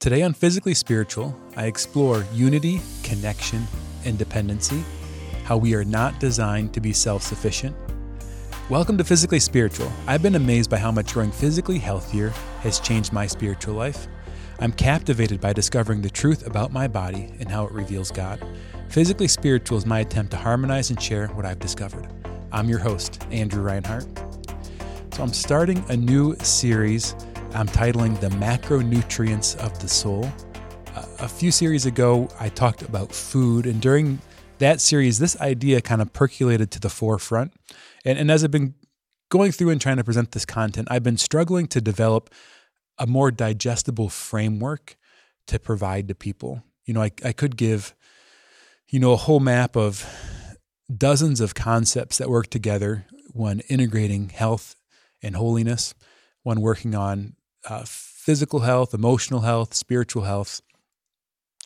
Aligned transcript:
Today 0.00 0.22
on 0.22 0.32
Physically 0.32 0.74
Spiritual, 0.74 1.36
I 1.56 1.66
explore 1.66 2.24
unity, 2.32 2.80
connection, 3.02 3.66
and 4.04 4.16
dependency, 4.16 4.84
how 5.42 5.56
we 5.56 5.74
are 5.74 5.84
not 5.84 6.20
designed 6.20 6.72
to 6.74 6.80
be 6.80 6.92
self 6.92 7.20
sufficient. 7.20 7.74
Welcome 8.70 8.96
to 8.98 9.02
Physically 9.02 9.40
Spiritual. 9.40 9.90
I've 10.06 10.22
been 10.22 10.36
amazed 10.36 10.70
by 10.70 10.76
how 10.76 10.92
much 10.92 11.14
growing 11.14 11.32
physically 11.32 11.78
healthier 11.78 12.28
has 12.60 12.78
changed 12.78 13.12
my 13.12 13.26
spiritual 13.26 13.74
life. 13.74 14.06
I'm 14.60 14.70
captivated 14.70 15.40
by 15.40 15.52
discovering 15.52 16.00
the 16.00 16.10
truth 16.10 16.46
about 16.46 16.72
my 16.72 16.86
body 16.86 17.34
and 17.40 17.48
how 17.48 17.66
it 17.66 17.72
reveals 17.72 18.12
God. 18.12 18.40
Physically 18.90 19.26
Spiritual 19.26 19.78
is 19.78 19.84
my 19.84 19.98
attempt 19.98 20.30
to 20.30 20.36
harmonize 20.36 20.90
and 20.90 21.02
share 21.02 21.26
what 21.26 21.44
I've 21.44 21.58
discovered. 21.58 22.06
I'm 22.52 22.68
your 22.68 22.78
host, 22.78 23.26
Andrew 23.32 23.62
Reinhart. 23.64 24.06
So 25.12 25.24
I'm 25.24 25.32
starting 25.32 25.84
a 25.88 25.96
new 25.96 26.36
series 26.36 27.16
I'm 27.54 27.66
titling 27.66 28.20
The 28.20 28.28
Macronutrients 28.28 29.56
of 29.56 29.78
the 29.80 29.88
Soul. 29.88 30.30
A 31.18 31.28
few 31.28 31.50
series 31.50 31.86
ago, 31.86 32.28
I 32.38 32.50
talked 32.50 32.82
about 32.82 33.12
food, 33.12 33.66
and 33.66 33.80
during 33.80 34.20
that 34.58 34.80
series, 34.80 35.18
this 35.18 35.40
idea 35.40 35.80
kind 35.80 36.02
of 36.02 36.12
percolated 36.12 36.70
to 36.72 36.80
the 36.80 36.90
forefront. 36.90 37.54
And, 38.04 38.18
and 38.18 38.30
as 38.30 38.44
I've 38.44 38.50
been 38.50 38.74
going 39.30 39.52
through 39.52 39.70
and 39.70 39.80
trying 39.80 39.96
to 39.96 40.04
present 40.04 40.32
this 40.32 40.44
content, 40.44 40.88
I've 40.90 41.02
been 41.02 41.16
struggling 41.16 41.66
to 41.68 41.80
develop 41.80 42.30
a 42.98 43.06
more 43.06 43.30
digestible 43.30 44.08
framework 44.08 44.96
to 45.46 45.58
provide 45.58 46.06
to 46.08 46.14
people. 46.14 46.62
You 46.84 46.94
know, 46.94 47.02
I, 47.02 47.12
I 47.24 47.32
could 47.32 47.56
give, 47.56 47.94
you 48.88 49.00
know, 49.00 49.12
a 49.12 49.16
whole 49.16 49.40
map 49.40 49.74
of 49.74 50.06
dozens 50.94 51.40
of 51.40 51.54
concepts 51.54 52.18
that 52.18 52.28
work 52.28 52.48
together 52.50 53.06
when 53.32 53.60
integrating 53.68 54.28
health 54.28 54.76
and 55.22 55.34
holiness, 55.34 55.94
when 56.42 56.60
working 56.60 56.94
on 56.94 57.34
uh, 57.68 57.84
physical 57.86 58.60
health, 58.60 58.94
emotional 58.94 59.40
health, 59.40 59.74
spiritual 59.74 60.22
health. 60.22 60.60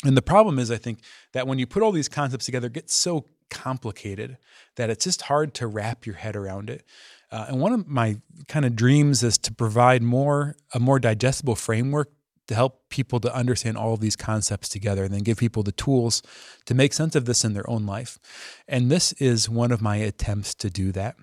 And 0.05 0.16
the 0.16 0.23
problem 0.23 0.59
is, 0.59 0.70
I 0.70 0.77
think, 0.77 1.01
that 1.33 1.47
when 1.47 1.59
you 1.59 1.66
put 1.66 1.83
all 1.83 1.92
these 1.92 2.09
concepts 2.09 2.44
together, 2.44 2.67
it 2.67 2.72
gets 2.72 2.94
so 2.94 3.27
complicated 3.50 4.39
that 4.77 4.91
it's 4.91 5.05
just 5.05 5.22
hard 5.22 5.55
to 5.55 5.67
wrap 5.67 6.06
your 6.06 6.17
head 6.17 6.34
around 6.34 6.70
it. 6.70 6.84
Uh, 7.31 7.47
and 7.48 7.61
one 7.61 7.72
of 7.72 7.86
my 7.86 8.17
kind 8.48 8.64
of 8.64 8.75
dreams 8.75 9.22
is 9.22 9.39
to 9.39 9.53
provide 9.53 10.03
more 10.03 10.56
a 10.75 10.81
more 10.81 10.98
digestible 10.98 11.55
framework 11.55 12.11
to 12.48 12.55
help 12.55 12.89
people 12.89 13.20
to 13.20 13.34
understand 13.34 13.77
all 13.77 13.94
of 13.94 14.00
these 14.00 14.16
concepts 14.16 14.69
together 14.69 15.05
and 15.05 15.14
then 15.14 15.22
give 15.22 15.39
people 15.39 15.62
the 15.62 15.72
tools 15.72 16.22
to 16.66 16.75
make 16.75 16.92
sense 16.92 17.14
of 17.14 17.25
this 17.25 17.44
in 17.44 17.55
their 17.55 17.69
own 17.70 17.87
life. 17.87 18.19
And 18.66 18.91
this 18.91 19.12
is 19.14 19.48
one 19.48 19.70
of 19.70 19.81
my 19.81 19.97
attempts 19.97 20.55
to 20.56 20.69
do 20.69 20.92
that. 20.92 21.16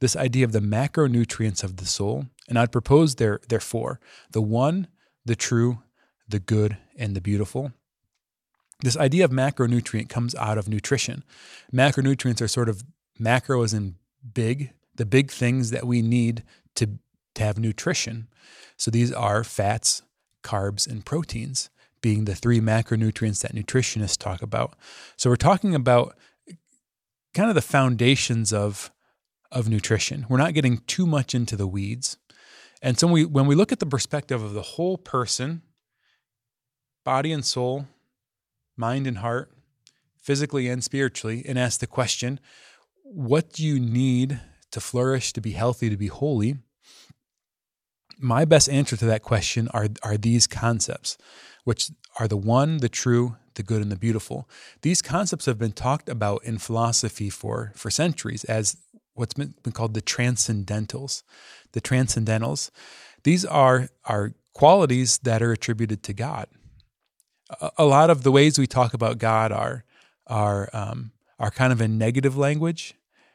This 0.00 0.16
idea 0.16 0.44
of 0.44 0.52
the 0.52 0.60
macronutrients 0.60 1.62
of 1.62 1.76
the 1.76 1.86
soul 1.86 2.26
and 2.50 2.58
I'd 2.58 2.72
propose 2.72 3.14
there, 3.14 3.40
therefore, 3.48 4.00
the 4.32 4.42
one, 4.42 4.88
the 5.24 5.36
true, 5.36 5.82
the 6.28 6.40
good, 6.40 6.76
and 6.96 7.14
the 7.14 7.20
beautiful. 7.20 7.72
This 8.80 8.96
idea 8.96 9.24
of 9.24 9.30
macronutrient 9.30 10.08
comes 10.08 10.34
out 10.34 10.58
of 10.58 10.68
nutrition. 10.68 11.22
Macronutrients 11.72 12.42
are 12.42 12.48
sort 12.48 12.68
of 12.68 12.82
macro 13.18 13.62
as 13.62 13.72
in 13.72 13.94
big, 14.34 14.72
the 14.96 15.06
big 15.06 15.30
things 15.30 15.70
that 15.70 15.86
we 15.86 16.02
need 16.02 16.42
to, 16.74 16.98
to 17.36 17.42
have 17.44 17.58
nutrition. 17.58 18.26
So 18.76 18.90
these 18.90 19.12
are 19.12 19.44
fats, 19.44 20.02
carbs, 20.42 20.90
and 20.90 21.06
proteins, 21.06 21.70
being 22.00 22.24
the 22.24 22.34
three 22.34 22.60
macronutrients 22.60 23.42
that 23.42 23.54
nutritionists 23.54 24.18
talk 24.18 24.42
about. 24.42 24.74
So 25.16 25.30
we're 25.30 25.36
talking 25.36 25.74
about 25.74 26.16
kind 27.32 27.48
of 27.48 27.54
the 27.54 27.62
foundations 27.62 28.52
of, 28.52 28.90
of 29.52 29.68
nutrition. 29.68 30.26
We're 30.28 30.38
not 30.38 30.54
getting 30.54 30.78
too 30.86 31.06
much 31.06 31.34
into 31.34 31.56
the 31.56 31.66
weeds. 31.66 32.16
And 32.82 32.98
so 32.98 33.06
when 33.06 33.14
we, 33.14 33.24
when 33.24 33.46
we 33.46 33.54
look 33.54 33.72
at 33.72 33.78
the 33.78 33.86
perspective 33.86 34.42
of 34.42 34.54
the 34.54 34.62
whole 34.62 34.96
person, 34.96 35.62
body 37.04 37.32
and 37.32 37.44
soul, 37.44 37.86
mind 38.76 39.06
and 39.06 39.18
heart, 39.18 39.52
physically 40.16 40.68
and 40.68 40.82
spiritually, 40.82 41.44
and 41.46 41.58
ask 41.58 41.80
the 41.80 41.86
question, 41.86 42.40
what 43.02 43.52
do 43.52 43.64
you 43.64 43.80
need 43.80 44.40
to 44.70 44.80
flourish, 44.80 45.32
to 45.32 45.40
be 45.40 45.52
healthy, 45.52 45.90
to 45.90 45.96
be 45.96 46.06
holy? 46.06 46.56
My 48.18 48.44
best 48.44 48.68
answer 48.68 48.96
to 48.96 49.06
that 49.06 49.22
question 49.22 49.68
are, 49.74 49.88
are 50.02 50.16
these 50.16 50.46
concepts, 50.46 51.18
which 51.64 51.90
are 52.18 52.28
the 52.28 52.36
one, 52.36 52.78
the 52.78 52.88
true, 52.88 53.36
the 53.54 53.62
good, 53.62 53.82
and 53.82 53.90
the 53.90 53.96
beautiful. 53.96 54.48
These 54.82 55.02
concepts 55.02 55.46
have 55.46 55.58
been 55.58 55.72
talked 55.72 56.08
about 56.08 56.44
in 56.44 56.58
philosophy 56.58 57.30
for, 57.30 57.72
for 57.74 57.90
centuries 57.90 58.44
as 58.44 58.76
what's 59.20 59.34
been, 59.34 59.54
called 59.72 59.94
the 59.94 60.02
transcendentals. 60.02 61.22
The 61.72 61.80
transcendentals, 61.80 62.70
these 63.22 63.44
are, 63.44 63.88
are 64.04 64.32
qualities 64.54 65.18
that 65.18 65.42
are 65.42 65.52
attributed 65.52 66.02
to 66.04 66.12
God. 66.12 66.48
A, 67.60 67.70
a 67.78 67.84
lot 67.84 68.10
of 68.10 68.22
the 68.24 68.32
ways 68.32 68.58
we 68.58 68.66
talk 68.66 68.94
about 68.94 69.18
God 69.18 69.52
are, 69.52 69.84
are, 70.26 70.68
um, 70.72 71.12
are 71.38 71.50
kind 71.50 71.72
of 71.72 71.80
in 71.80 71.98
negative 71.98 72.36
language, 72.36 72.94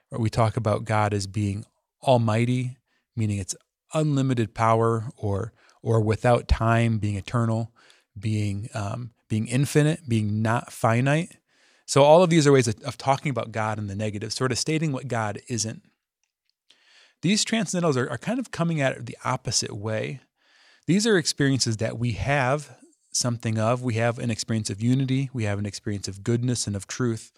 where 0.10 0.20
we 0.20 0.30
talk 0.30 0.58
about 0.58 0.86
God 0.86 1.14
as 1.14 1.28
being 1.28 1.66
almighty, 2.04 2.78
meaning 3.16 3.38
it's 3.38 3.56
unlimited 3.94 4.54
power, 4.54 5.06
or, 5.16 5.54
or 5.82 6.02
without 6.02 6.48
time, 6.48 6.98
being 6.98 7.16
eternal, 7.16 7.72
being, 8.20 8.70
um, 8.74 9.12
being 9.30 9.48
infinite, 9.48 10.10
being 10.10 10.42
not 10.42 10.74
finite. 10.74 11.38
So, 11.86 12.04
all 12.04 12.24
of 12.24 12.30
these 12.30 12.48
are 12.48 12.52
ways 12.52 12.68
of, 12.68 12.82
of, 12.84 12.98
talking 12.98 13.30
about 13.30 13.52
God 13.52 13.78
in 13.78 13.88
the 13.88 13.96
negative, 13.96 14.34
sort 14.34 14.52
of 14.52 14.58
stating 14.58 14.92
what 14.92 15.08
God 15.08 15.40
isn't. 15.48 15.84
These 17.22 17.46
transcendentals 17.46 17.96
are, 17.96 18.10
are 18.10 18.18
kind 18.18 18.40
of 18.40 18.52
coming 18.52 18.82
at 18.82 18.94
it 18.94 19.06
the 19.06 19.18
opposite 19.24 19.76
way. 19.76 20.20
These 20.88 21.08
are 21.08 21.18
experiences 21.18 21.78
that 21.78 21.98
we 21.98 22.14
have 22.14 22.78
something 23.12 23.58
of. 23.58 23.82
We 23.82 23.96
have 23.96 24.20
an 24.20 24.30
experience 24.30 24.70
of 24.70 24.82
unity, 24.82 25.30
we 25.34 25.44
have 25.46 25.60
an 25.60 25.66
experience 25.66 26.08
of 26.08 26.24
goodness 26.24 26.68
and 26.68 26.76
of 26.76 26.88
truth. 26.88 27.32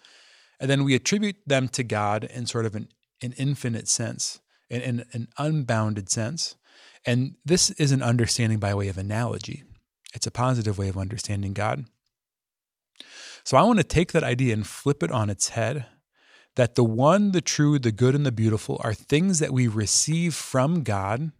And 0.60 0.68
then 0.68 0.84
we 0.84 0.94
attribute 0.94 1.36
them 1.46 1.68
to 1.68 1.84
God 1.84 2.24
in 2.24 2.46
sort 2.46 2.66
of 2.66 2.74
an, 2.74 2.88
an 3.22 3.32
infinite 3.36 3.86
sense, 3.86 4.40
in, 4.68 4.80
in 4.80 5.04
an 5.12 5.28
unbounded 5.38 6.10
sense. 6.10 6.56
And 7.06 7.36
this 7.44 7.70
is 7.72 7.92
an 7.92 8.02
understanding 8.02 8.58
by 8.58 8.74
way 8.74 8.88
of 8.88 8.98
analogy. 8.98 9.62
It's 10.14 10.26
a 10.26 10.32
positive 10.32 10.78
way 10.78 10.88
of 10.88 10.96
understanding 10.96 11.52
God. 11.52 11.84
So 13.48 13.56
I 13.56 13.62
want 13.62 13.78
to 13.78 13.82
take 13.82 14.12
that 14.12 14.22
idea 14.22 14.52
and 14.52 14.66
flip 14.66 15.02
it 15.02 15.10
on 15.10 15.30
its 15.30 15.48
head 15.48 15.86
that 16.56 16.74
the 16.74 16.84
one, 16.84 17.32
the 17.32 17.40
true, 17.40 17.78
the 17.78 17.90
good, 17.90 18.14
and 18.14 18.26
the 18.26 18.30
beautiful 18.30 18.78
are 18.84 18.92
things 18.92 19.38
that 19.38 19.54
we 19.54 19.66
receive 19.66 20.34
from 20.34 20.82
God, 20.82 21.32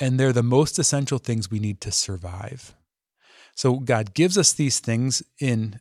and 0.00 0.18
they're 0.18 0.32
the 0.32 0.42
most 0.42 0.78
essential 0.78 1.18
things 1.18 1.50
we 1.50 1.58
need 1.58 1.82
to 1.82 1.92
survive. 1.92 2.74
So 3.54 3.74
God 3.74 4.14
gives 4.14 4.38
us 4.38 4.54
these 4.54 4.80
things 4.80 5.22
in 5.38 5.80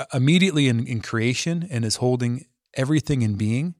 uh, 0.00 0.06
immediately 0.12 0.66
in, 0.66 0.84
in 0.84 1.00
creation 1.00 1.64
and 1.70 1.84
is 1.84 1.96
holding 2.02 2.46
everything 2.74 3.22
in 3.22 3.36
being. 3.36 3.76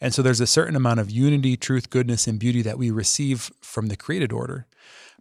And 0.00 0.14
so 0.14 0.22
there's 0.22 0.40
a 0.40 0.46
certain 0.46 0.76
amount 0.76 1.00
of 1.00 1.10
unity, 1.10 1.56
truth, 1.56 1.90
goodness, 1.90 2.28
and 2.28 2.38
beauty 2.38 2.62
that 2.62 2.78
we 2.78 2.92
receive 2.92 3.50
from 3.60 3.88
the 3.88 3.96
created 3.96 4.30
order. 4.30 4.68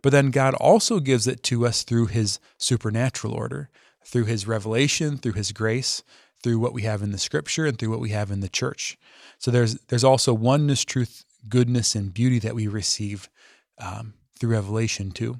But 0.04 0.12
then 0.12 0.30
God 0.30 0.54
also 0.54 1.00
gives 1.00 1.26
it 1.26 1.42
to 1.46 1.66
us 1.66 1.82
through 1.82 2.08
his 2.08 2.40
supernatural 2.60 3.34
order 3.34 3.72
through 4.06 4.26
his 4.26 4.48
revelation, 4.48 5.18
through 5.18 5.34
his 5.34 5.52
grace, 5.52 6.04
through 6.44 6.60
what 6.60 6.74
we 6.74 6.84
have 6.84 7.02
in 7.02 7.12
the 7.12 7.18
scripture 7.18 7.66
and 7.66 7.78
through 7.78 7.90
what 7.90 8.00
we 8.00 8.10
have 8.10 8.32
in 8.32 8.42
the 8.42 8.50
church. 8.50 8.98
So 9.40 9.50
there's 9.50 9.76
there's 9.88 10.04
also 10.04 10.34
oneness, 10.34 10.84
truth, 10.84 11.26
goodness, 11.48 11.96
and 11.96 12.14
beauty 12.14 12.40
that 12.40 12.56
we 12.56 12.68
receive 12.68 13.30
um, 13.80 14.14
through 14.38 14.52
revelation 14.52 15.12
too. 15.12 15.40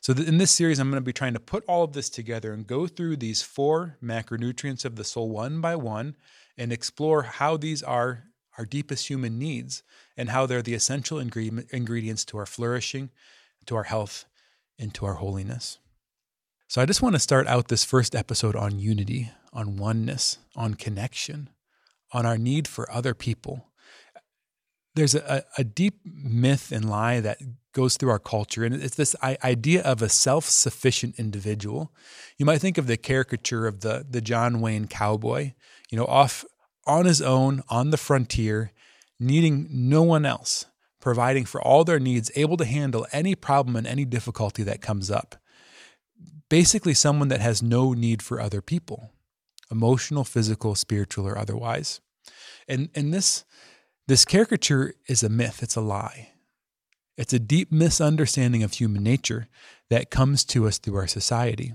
So 0.00 0.12
in 0.12 0.38
this 0.38 0.52
series, 0.52 0.78
I'm 0.78 0.90
going 0.90 1.02
to 1.02 1.06
be 1.06 1.12
trying 1.12 1.34
to 1.34 1.40
put 1.40 1.64
all 1.66 1.82
of 1.82 1.92
this 1.92 2.08
together 2.08 2.52
and 2.52 2.66
go 2.66 2.86
through 2.86 3.16
these 3.16 3.42
four 3.42 3.96
macronutrients 4.02 4.84
of 4.84 4.96
the 4.96 5.04
soul 5.04 5.28
one 5.28 5.60
by 5.60 5.76
one 5.76 6.16
and 6.56 6.72
explore 6.72 7.22
how 7.22 7.56
these 7.56 7.82
are 7.82 8.24
our 8.56 8.64
deepest 8.64 9.08
human 9.08 9.38
needs 9.38 9.82
and 10.16 10.30
how 10.30 10.46
they're 10.46 10.62
the 10.62 10.74
essential 10.74 11.18
ingredients 11.18 12.24
to 12.24 12.38
our 12.38 12.46
flourishing, 12.46 13.10
to 13.66 13.76
our 13.76 13.84
health, 13.84 14.24
and 14.78 14.94
to 14.94 15.06
our 15.06 15.14
holiness. 15.14 15.78
So 16.68 16.82
I 16.82 16.84
just 16.84 17.00
want 17.00 17.14
to 17.14 17.18
start 17.18 17.46
out 17.46 17.68
this 17.68 17.82
first 17.82 18.14
episode 18.14 18.54
on 18.54 18.78
unity, 18.78 19.30
on 19.54 19.78
oneness, 19.78 20.36
on 20.54 20.74
connection, 20.74 21.48
on 22.12 22.26
our 22.26 22.36
need 22.36 22.68
for 22.68 22.92
other 22.92 23.14
people. 23.14 23.68
There's 24.94 25.14
a, 25.14 25.44
a 25.56 25.64
deep 25.64 26.00
myth 26.04 26.70
and 26.70 26.90
lie 26.90 27.20
that 27.20 27.38
goes 27.72 27.96
through 27.96 28.10
our 28.10 28.18
culture, 28.18 28.64
and 28.64 28.74
it's 28.74 28.96
this 28.96 29.16
idea 29.22 29.82
of 29.82 30.02
a 30.02 30.10
self 30.10 30.44
sufficient 30.44 31.18
individual. 31.18 31.90
You 32.36 32.44
might 32.44 32.60
think 32.60 32.76
of 32.76 32.86
the 32.86 32.98
caricature 32.98 33.66
of 33.66 33.80
the, 33.80 34.04
the 34.06 34.20
John 34.20 34.60
Wayne 34.60 34.88
cowboy, 34.88 35.54
you 35.88 35.96
know, 35.96 36.04
off 36.04 36.44
on 36.86 37.06
his 37.06 37.22
own 37.22 37.62
on 37.70 37.92
the 37.92 37.96
frontier, 37.96 38.72
needing 39.18 39.68
no 39.70 40.02
one 40.02 40.26
else, 40.26 40.66
providing 41.00 41.46
for 41.46 41.62
all 41.62 41.84
their 41.84 42.00
needs, 42.00 42.30
able 42.34 42.58
to 42.58 42.66
handle 42.66 43.06
any 43.10 43.34
problem 43.34 43.74
and 43.74 43.86
any 43.86 44.04
difficulty 44.04 44.62
that 44.64 44.82
comes 44.82 45.10
up 45.10 45.36
basically 46.48 46.94
someone 46.94 47.28
that 47.28 47.40
has 47.40 47.62
no 47.62 47.92
need 47.92 48.22
for 48.22 48.40
other 48.40 48.60
people 48.60 49.10
emotional 49.70 50.24
physical 50.24 50.74
spiritual 50.74 51.26
or 51.26 51.36
otherwise 51.36 52.00
and 52.66 52.88
and 52.94 53.12
this 53.12 53.44
this 54.06 54.24
caricature 54.24 54.94
is 55.08 55.22
a 55.22 55.28
myth 55.28 55.62
it's 55.62 55.76
a 55.76 55.80
lie 55.80 56.30
it's 57.18 57.32
a 57.32 57.40
deep 57.40 57.72
misunderstanding 57.72 58.62
of 58.62 58.74
human 58.74 59.02
nature 59.02 59.48
that 59.90 60.08
comes 60.08 60.44
to 60.44 60.68
us 60.68 60.78
through 60.78 60.96
our 60.96 61.08
society. 61.08 61.74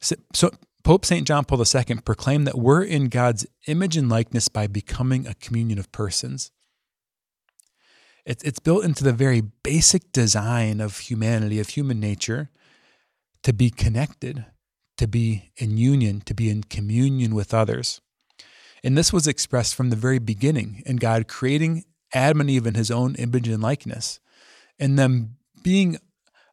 So, 0.00 0.16
so 0.34 0.50
Pope 0.82 1.06
St. 1.06 1.26
John 1.26 1.44
Paul 1.44 1.62
II 1.62 1.96
proclaimed 2.04 2.48
that 2.48 2.58
we're 2.58 2.82
in 2.82 3.08
God's 3.08 3.46
image 3.68 3.96
and 3.96 4.08
likeness 4.08 4.48
by 4.48 4.66
becoming 4.66 5.26
a 5.26 5.34
communion 5.34 5.78
of 5.78 5.92
persons. 5.92 6.50
It's, 8.26 8.42
it's 8.42 8.58
built 8.58 8.84
into 8.84 9.04
the 9.04 9.12
very 9.12 9.40
basic 9.40 10.10
design 10.10 10.80
of 10.80 10.98
humanity, 10.98 11.60
of 11.60 11.68
human 11.68 12.00
nature, 12.00 12.50
to 13.42 13.52
be 13.52 13.70
connected, 13.70 14.44
to 14.98 15.08
be 15.08 15.52
in 15.56 15.76
union, 15.76 16.20
to 16.22 16.34
be 16.34 16.50
in 16.50 16.62
communion 16.64 17.34
with 17.34 17.54
others. 17.54 18.00
And 18.82 18.96
this 18.96 19.12
was 19.12 19.26
expressed 19.26 19.74
from 19.74 19.90
the 19.90 19.96
very 19.96 20.18
beginning 20.18 20.82
in 20.86 20.96
God 20.96 21.28
creating 21.28 21.84
Adam 22.12 22.40
and 22.40 22.50
Eve 22.50 22.66
in 22.66 22.74
his 22.74 22.90
own 22.90 23.14
image 23.16 23.48
and 23.48 23.62
likeness, 23.62 24.20
and 24.78 24.98
them 24.98 25.36
being 25.62 25.98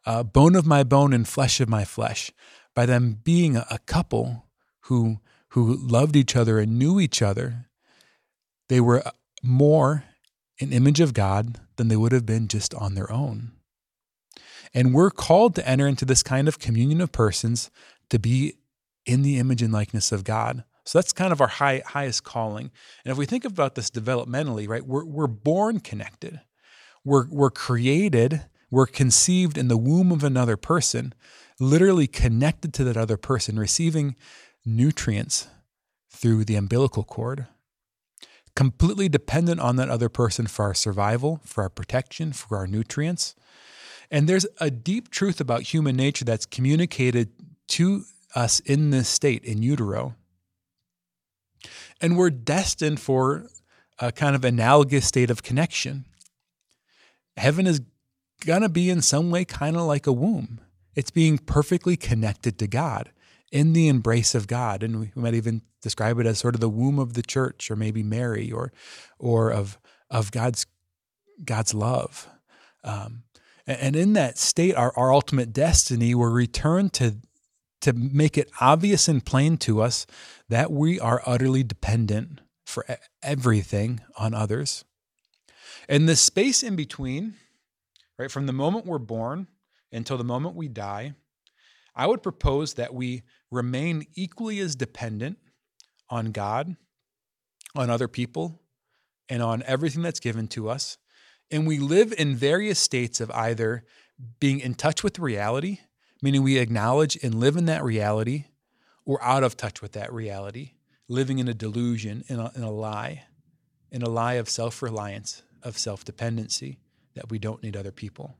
uh, 0.05 0.23
bone 0.23 0.55
of 0.55 0.65
my 0.65 0.83
bone 0.83 1.13
and 1.13 1.27
flesh 1.27 1.59
of 1.59 1.69
my 1.69 1.83
flesh, 1.83 2.31
by 2.75 2.85
them 2.85 3.19
being 3.23 3.55
a 3.55 3.79
couple 3.85 4.45
who, 4.81 5.19
who 5.49 5.75
loved 5.75 6.15
each 6.15 6.35
other 6.35 6.59
and 6.59 6.77
knew 6.77 6.99
each 6.99 7.21
other. 7.21 7.65
They 8.69 8.79
were 8.79 9.03
more 9.41 10.03
an 10.59 10.71
image 10.71 10.99
of 10.99 11.13
God 11.13 11.59
than 11.77 11.87
they 11.87 11.95
would 11.95 12.11
have 12.11 12.25
been 12.25 12.47
just 12.47 12.73
on 12.75 12.95
their 12.95 13.11
own. 13.11 13.51
And 14.73 14.93
we're 14.93 15.11
called 15.11 15.55
to 15.55 15.67
enter 15.67 15.87
into 15.87 16.05
this 16.05 16.23
kind 16.23 16.47
of 16.47 16.59
communion 16.59 17.01
of 17.01 17.11
persons 17.11 17.71
to 18.09 18.19
be 18.19 18.55
in 19.05 19.21
the 19.21 19.37
image 19.37 19.61
and 19.61 19.73
likeness 19.73 20.11
of 20.11 20.23
God. 20.23 20.63
So 20.85 20.97
that's 20.97 21.11
kind 21.11 21.33
of 21.33 21.41
our 21.41 21.47
high, 21.47 21.81
highest 21.85 22.23
calling. 22.23 22.71
And 23.03 23.11
if 23.11 23.17
we 23.17 23.25
think 23.25 23.43
about 23.43 23.75
this 23.75 23.89
developmentally, 23.89 24.69
right, 24.69 24.85
we're, 24.85 25.05
we're 25.05 25.27
born 25.27 25.79
connected. 25.79 26.41
We're, 27.03 27.27
we're 27.29 27.49
created, 27.49 28.43
we're 28.71 28.85
conceived 28.85 29.57
in 29.57 29.67
the 29.67 29.77
womb 29.77 30.11
of 30.11 30.23
another 30.23 30.57
person, 30.57 31.13
literally 31.59 32.07
connected 32.07 32.73
to 32.75 32.83
that 32.85 32.97
other 32.97 33.17
person, 33.17 33.59
receiving 33.59 34.15
nutrients 34.65 35.47
through 36.09 36.45
the 36.45 36.55
umbilical 36.55 37.03
cord, 37.03 37.47
completely 38.55 39.07
dependent 39.07 39.59
on 39.59 39.75
that 39.75 39.89
other 39.89 40.09
person 40.09 40.47
for 40.47 40.65
our 40.65 40.73
survival, 40.73 41.39
for 41.43 41.63
our 41.63 41.69
protection, 41.69 42.33
for 42.33 42.57
our 42.57 42.67
nutrients. 42.67 43.35
And 44.09 44.27
there's 44.27 44.45
a 44.59 44.71
deep 44.71 45.09
truth 45.09 45.41
about 45.41 45.63
human 45.63 45.95
nature 45.95 46.25
that's 46.25 46.45
communicated 46.45 47.29
to 47.69 48.03
us 48.35 48.59
in 48.61 48.91
this 48.91 49.09
state, 49.09 49.43
in 49.43 49.61
utero, 49.61 50.15
and 51.99 52.17
we're 52.17 52.29
destined 52.29 52.99
for 52.99 53.47
a 53.99 54.11
kind 54.11 54.35
of 54.35 54.45
analogous 54.45 55.05
state 55.05 55.29
of 55.31 55.43
connection. 55.43 56.05
Heaven 57.35 57.65
is 57.67 57.81
going 58.45 58.61
to 58.61 58.69
be 58.69 58.89
in 58.89 59.01
some 59.01 59.31
way 59.31 59.45
kind 59.45 59.75
of 59.75 59.83
like 59.83 60.07
a 60.07 60.11
womb. 60.11 60.59
It's 60.95 61.11
being 61.11 61.37
perfectly 61.37 61.97
connected 61.97 62.57
to 62.59 62.67
God 62.67 63.11
in 63.51 63.73
the 63.73 63.87
embrace 63.87 64.35
of 64.35 64.47
God. 64.47 64.83
And 64.83 64.99
we 64.99 65.11
might 65.15 65.33
even 65.33 65.61
describe 65.81 66.19
it 66.19 66.25
as 66.25 66.39
sort 66.39 66.55
of 66.55 66.61
the 66.61 66.69
womb 66.69 66.99
of 66.99 67.13
the 67.13 67.21
church 67.21 67.69
or 67.71 67.75
maybe 67.75 68.03
Mary 68.03 68.51
or 68.51 68.71
or 69.19 69.51
of 69.51 69.77
of 70.09 70.31
God's 70.31 70.65
God's 71.43 71.73
love. 71.73 72.27
Um, 72.83 73.23
and 73.67 73.95
in 73.95 74.13
that 74.13 74.37
state, 74.37 74.75
our, 74.75 74.93
our 74.97 75.13
ultimate 75.13 75.53
destiny 75.53 76.15
will 76.15 76.31
return 76.31 76.89
to 76.91 77.17
to 77.81 77.93
make 77.93 78.37
it 78.37 78.49
obvious 78.59 79.07
and 79.07 79.23
plain 79.23 79.55
to 79.57 79.81
us 79.81 80.07
that 80.49 80.71
we 80.71 80.99
are 80.99 81.21
utterly 81.25 81.63
dependent 81.63 82.41
for 82.65 82.85
everything 83.21 84.01
on 84.17 84.33
others. 84.33 84.83
And 85.87 86.09
the 86.09 86.15
space 86.15 86.63
in 86.63 86.75
between, 86.75 87.35
right, 88.17 88.31
from 88.31 88.47
the 88.47 88.53
moment 88.53 88.85
we're 88.85 88.97
born 88.97 89.47
until 89.91 90.17
the 90.17 90.23
moment 90.23 90.55
we 90.55 90.67
die, 90.67 91.13
I 91.95 92.07
would 92.07 92.23
propose 92.23 92.73
that 92.73 92.93
we 92.93 93.23
remain 93.51 94.05
equally 94.15 94.59
as 94.59 94.75
dependent 94.75 95.37
on 96.09 96.31
God, 96.31 96.75
on 97.75 97.89
other 97.89 98.07
people, 98.07 98.61
and 99.29 99.41
on 99.41 99.63
everything 99.63 100.01
that's 100.01 100.19
given 100.19 100.47
to 100.49 100.69
us. 100.69 100.97
And 101.49 101.65
we 101.65 101.79
live 101.79 102.13
in 102.17 102.35
various 102.35 102.79
states 102.79 103.21
of 103.21 103.31
either 103.31 103.83
being 104.39 104.59
in 104.59 104.73
touch 104.73 105.03
with 105.03 105.19
reality 105.19 105.79
meaning 106.21 106.43
we 106.43 106.57
acknowledge 106.57 107.17
and 107.21 107.35
live 107.35 107.55
in 107.55 107.65
that 107.65 107.83
reality 107.83 108.45
or 109.05 109.23
out 109.23 109.43
of 109.43 109.55
touch 109.55 109.81
with 109.81 109.93
that 109.93 110.11
reality, 110.11 110.71
living 111.07 111.39
in 111.39 111.47
a 111.47 111.53
delusion, 111.53 112.23
in 112.27 112.39
a, 112.39 112.51
in 112.55 112.63
a 112.63 112.71
lie, 112.71 113.23
in 113.91 114.01
a 114.01 114.09
lie 114.09 114.33
of 114.33 114.49
self 114.49 114.81
reliance, 114.81 115.43
of 115.63 115.77
self 115.77 116.03
dependency, 116.03 116.79
that 117.13 117.29
we 117.29 117.39
don't 117.39 117.63
need 117.63 117.77
other 117.77 117.91
people. 117.91 118.35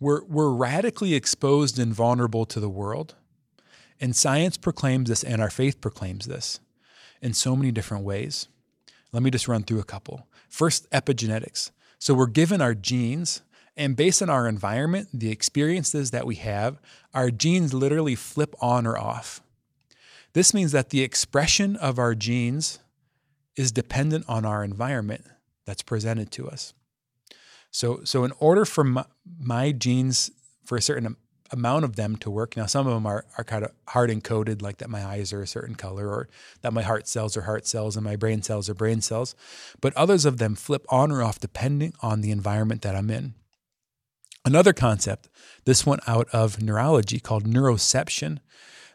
We're, 0.00 0.24
we're 0.24 0.50
radically 0.50 1.14
exposed 1.14 1.78
and 1.78 1.92
vulnerable 1.92 2.46
to 2.46 2.60
the 2.60 2.68
world. 2.68 3.16
And 4.00 4.14
science 4.14 4.56
proclaims 4.56 5.08
this, 5.08 5.24
and 5.24 5.42
our 5.42 5.50
faith 5.50 5.80
proclaims 5.80 6.26
this 6.26 6.60
in 7.20 7.34
so 7.34 7.56
many 7.56 7.72
different 7.72 8.04
ways. 8.04 8.46
Let 9.10 9.24
me 9.24 9.30
just 9.30 9.48
run 9.48 9.64
through 9.64 9.80
a 9.80 9.84
couple. 9.84 10.28
First, 10.48 10.90
epigenetics. 10.90 11.70
So 11.98 12.14
we're 12.14 12.26
given 12.26 12.60
our 12.60 12.74
genes 12.74 13.42
and 13.76 13.94
based 13.94 14.20
on 14.22 14.28
our 14.28 14.48
environment, 14.48 15.08
the 15.14 15.30
experiences 15.30 16.10
that 16.10 16.26
we 16.26 16.34
have, 16.36 16.80
our 17.14 17.30
genes 17.30 17.72
literally 17.72 18.16
flip 18.16 18.56
on 18.60 18.86
or 18.86 18.98
off. 18.98 19.40
This 20.32 20.52
means 20.52 20.72
that 20.72 20.90
the 20.90 21.02
expression 21.02 21.76
of 21.76 21.98
our 21.98 22.14
genes 22.16 22.80
is 23.56 23.70
dependent 23.70 24.24
on 24.28 24.44
our 24.44 24.64
environment 24.64 25.24
that's 25.64 25.82
presented 25.82 26.32
to 26.32 26.48
us. 26.48 26.74
So, 27.70 28.00
so 28.04 28.24
in 28.24 28.32
order 28.40 28.64
for 28.64 28.82
my, 28.82 29.04
my 29.38 29.72
genes, 29.72 30.30
for 30.64 30.76
a 30.76 30.82
certain 30.82 31.16
amount 31.50 31.84
of 31.84 31.96
them 31.96 32.16
to 32.16 32.30
work, 32.30 32.56
now 32.56 32.66
some 32.66 32.86
of 32.86 32.94
them 32.94 33.06
are, 33.06 33.24
are 33.36 33.44
kind 33.44 33.64
of 33.64 33.72
hard 33.88 34.10
encoded, 34.10 34.62
like 34.62 34.78
that 34.78 34.90
my 34.90 35.04
eyes 35.04 35.32
are 35.32 35.42
a 35.42 35.46
certain 35.46 35.74
color, 35.74 36.08
or 36.08 36.28
that 36.62 36.72
my 36.72 36.82
heart 36.82 37.08
cells 37.08 37.36
are 37.36 37.42
heart 37.42 37.66
cells 37.66 37.96
and 37.96 38.04
my 38.04 38.16
brain 38.16 38.42
cells 38.42 38.68
are 38.68 38.74
brain 38.74 39.00
cells. 39.00 39.34
But 39.80 39.96
others 39.96 40.24
of 40.24 40.38
them 40.38 40.54
flip 40.54 40.86
on 40.88 41.10
or 41.10 41.22
off 41.22 41.40
depending 41.40 41.94
on 42.00 42.20
the 42.20 42.30
environment 42.30 42.82
that 42.82 42.94
I'm 42.94 43.10
in. 43.10 43.34
Another 44.44 44.72
concept, 44.72 45.28
this 45.64 45.84
one 45.84 46.00
out 46.06 46.28
of 46.30 46.62
neurology 46.62 47.20
called 47.20 47.44
neuroception, 47.44 48.38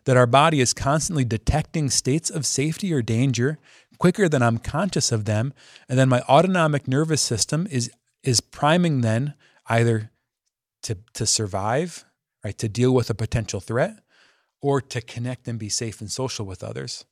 that 0.05 0.17
our 0.17 0.25
body 0.25 0.59
is 0.59 0.73
constantly 0.73 1.23
detecting 1.23 1.89
states 1.89 2.29
of 2.29 2.45
safety 2.45 2.93
or 2.93 3.01
danger 3.01 3.59
quicker 3.97 4.27
than 4.27 4.41
I'm 4.41 4.57
conscious 4.57 5.11
of 5.11 5.25
them. 5.25 5.53
And 5.87 5.97
then 5.97 6.09
my 6.09 6.21
autonomic 6.21 6.87
nervous 6.87 7.21
system 7.21 7.67
is, 7.69 7.91
is 8.23 8.41
priming 8.41 9.01
then 9.01 9.33
either 9.67 10.11
to, 10.83 10.97
to 11.13 11.25
survive, 11.25 12.03
right, 12.43 12.57
to 12.57 12.69
deal 12.69 12.93
with 12.93 13.09
a 13.09 13.15
potential 13.15 13.59
threat, 13.59 13.99
or 14.61 14.81
to 14.81 15.01
connect 15.01 15.47
and 15.47 15.59
be 15.59 15.69
safe 15.69 16.01
and 16.01 16.11
social 16.11 16.45
with 16.45 16.63
others. 16.63 17.05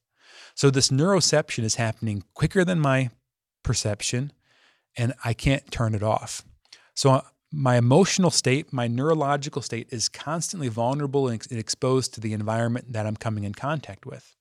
So 0.56 0.70
this 0.70 0.90
neuroception 0.90 1.64
is 1.64 1.76
happening 1.76 2.24
quicker 2.34 2.64
than 2.64 2.80
my 2.80 3.10
perception, 3.64 4.32
and 4.98 5.14
I 5.24 5.34
can't 5.34 5.72
turn 5.72 5.96
it 5.96 6.04
off. 6.04 6.44
So 6.96 7.12
uh, 7.12 7.22
my 7.52 7.78
emotional 7.78 8.32
state, 8.32 8.72
my 8.72 8.88
neurological 8.88 9.62
state 9.62 9.88
is 9.92 10.08
constantly 10.08 10.70
vulnerable 10.70 11.28
and 11.28 11.46
exposed 11.52 12.14
to 12.14 12.22
the 12.22 12.34
environment 12.34 12.94
that 12.94 13.06
I'm 13.06 13.18
coming 13.18 13.44
in 13.44 13.54
contact 13.54 14.06
with. 14.06 14.36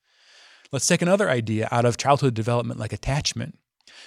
Let's 0.72 0.86
take 0.86 1.02
another 1.02 1.28
idea 1.28 1.68
out 1.72 1.84
of 1.84 1.96
childhood 1.96 2.34
development 2.34 2.78
like 2.78 2.92
attachment. 2.92 3.58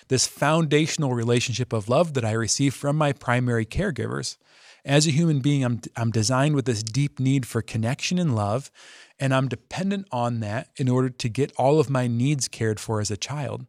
This 0.07 0.25
foundational 0.25 1.13
relationship 1.13 1.73
of 1.73 1.89
love 1.89 2.13
that 2.13 2.23
I 2.23 2.31
receive 2.31 2.73
from 2.73 2.95
my 2.95 3.11
primary 3.11 3.65
caregivers. 3.65 4.37
As 4.85 5.07
a 5.07 5.11
human 5.11 5.39
being, 5.39 5.63
I'm, 5.63 5.79
I'm 5.95 6.11
designed 6.11 6.55
with 6.55 6.65
this 6.65 6.83
deep 6.83 7.19
need 7.19 7.45
for 7.45 7.61
connection 7.61 8.19
and 8.19 8.35
love, 8.35 8.69
and 9.17 9.33
I'm 9.33 9.47
dependent 9.47 10.07
on 10.11 10.41
that 10.41 10.69
in 10.75 10.89
order 10.89 11.09
to 11.09 11.29
get 11.29 11.53
all 11.57 11.79
of 11.79 11.89
my 11.89 12.07
needs 12.07 12.47
cared 12.47 12.79
for 12.79 12.99
as 12.99 13.09
a 13.09 13.17
child. 13.17 13.65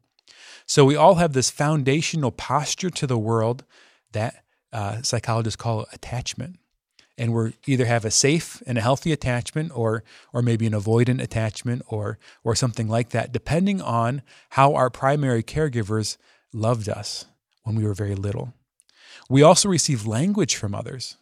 So 0.66 0.84
we 0.84 0.96
all 0.96 1.16
have 1.16 1.32
this 1.32 1.50
foundational 1.50 2.32
posture 2.32 2.90
to 2.90 3.06
the 3.06 3.18
world 3.18 3.64
that 4.12 4.44
uh, 4.72 5.02
psychologists 5.02 5.56
call 5.56 5.86
attachment. 5.92 6.58
And 7.16 7.32
we 7.32 7.54
either 7.66 7.84
have 7.84 8.04
a 8.04 8.10
safe 8.10 8.60
and 8.66 8.76
a 8.76 8.80
healthy 8.80 9.12
attachment 9.12 9.70
or 9.72 10.02
or 10.32 10.42
maybe 10.42 10.66
an 10.66 10.72
avoidant 10.72 11.22
attachment 11.22 11.82
or 11.86 12.18
or 12.42 12.56
something 12.56 12.88
like 12.88 13.10
that, 13.10 13.30
depending 13.30 13.80
on 13.80 14.22
how 14.50 14.74
our 14.74 14.90
primary 14.90 15.44
caregivers 15.44 16.16
loved 16.52 16.88
us 16.88 17.26
when 17.62 17.76
we 17.76 17.84
were 17.84 17.94
very 17.94 18.16
little. 18.16 18.52
We 19.28 19.42
also 19.42 19.68
receive 19.68 20.06
language 20.06 20.56
from 20.56 20.74
others. 20.74 21.16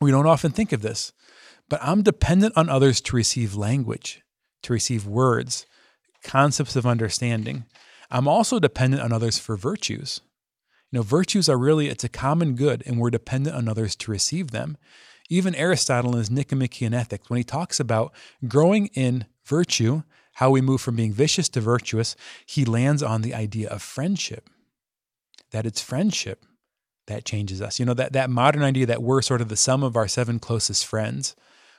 We 0.00 0.10
don't 0.10 0.26
often 0.26 0.52
think 0.52 0.72
of 0.72 0.82
this, 0.82 1.12
but 1.68 1.80
I'm 1.82 2.02
dependent 2.02 2.56
on 2.56 2.68
others 2.68 3.00
to 3.02 3.16
receive 3.16 3.54
language, 3.54 4.22
to 4.62 4.72
receive 4.72 5.06
words, 5.06 5.66
concepts 6.22 6.76
of 6.76 6.86
understanding. 6.86 7.64
I'm 8.10 8.28
also 8.28 8.58
dependent 8.58 9.02
on 9.02 9.12
others 9.12 9.38
for 9.38 9.56
virtues. 9.56 10.20
You 10.90 10.98
know, 10.98 11.02
virtues 11.02 11.48
are 11.48 11.58
really, 11.58 11.88
it's 11.88 12.04
a 12.04 12.08
common 12.08 12.54
good, 12.54 12.82
and 12.86 12.98
we're 12.98 13.10
dependent 13.10 13.56
on 13.56 13.68
others 13.68 13.96
to 13.96 14.10
receive 14.10 14.50
them. 14.50 14.76
Even 15.28 15.54
Aristotle 15.54 16.12
in 16.12 16.18
his 16.18 16.30
Nicomachean 16.30 16.94
Ethics, 16.94 17.28
when 17.28 17.38
he 17.38 17.44
talks 17.44 17.80
about 17.80 18.12
growing 18.46 18.86
in 18.88 19.26
virtue, 19.44 20.02
how 20.34 20.50
we 20.50 20.60
move 20.60 20.80
from 20.80 20.96
being 20.96 21.12
vicious 21.12 21.48
to 21.48 21.60
virtuous, 21.60 22.14
he 22.44 22.64
lands 22.64 23.02
on 23.02 23.22
the 23.22 23.34
idea 23.34 23.68
of 23.68 23.82
friendship. 23.82 24.48
That 25.50 25.66
it's 25.66 25.80
friendship 25.80 26.44
that 27.06 27.24
changes 27.24 27.62
us. 27.62 27.78
You 27.78 27.86
know, 27.86 27.94
that, 27.94 28.12
that 28.12 28.30
modern 28.30 28.62
idea 28.62 28.86
that 28.86 29.02
we're 29.02 29.22
sort 29.22 29.40
of 29.40 29.48
the 29.48 29.56
sum 29.56 29.82
of 29.82 29.96
our 29.96 30.08
seven 30.08 30.38
closest 30.38 30.84
friends 30.84 31.36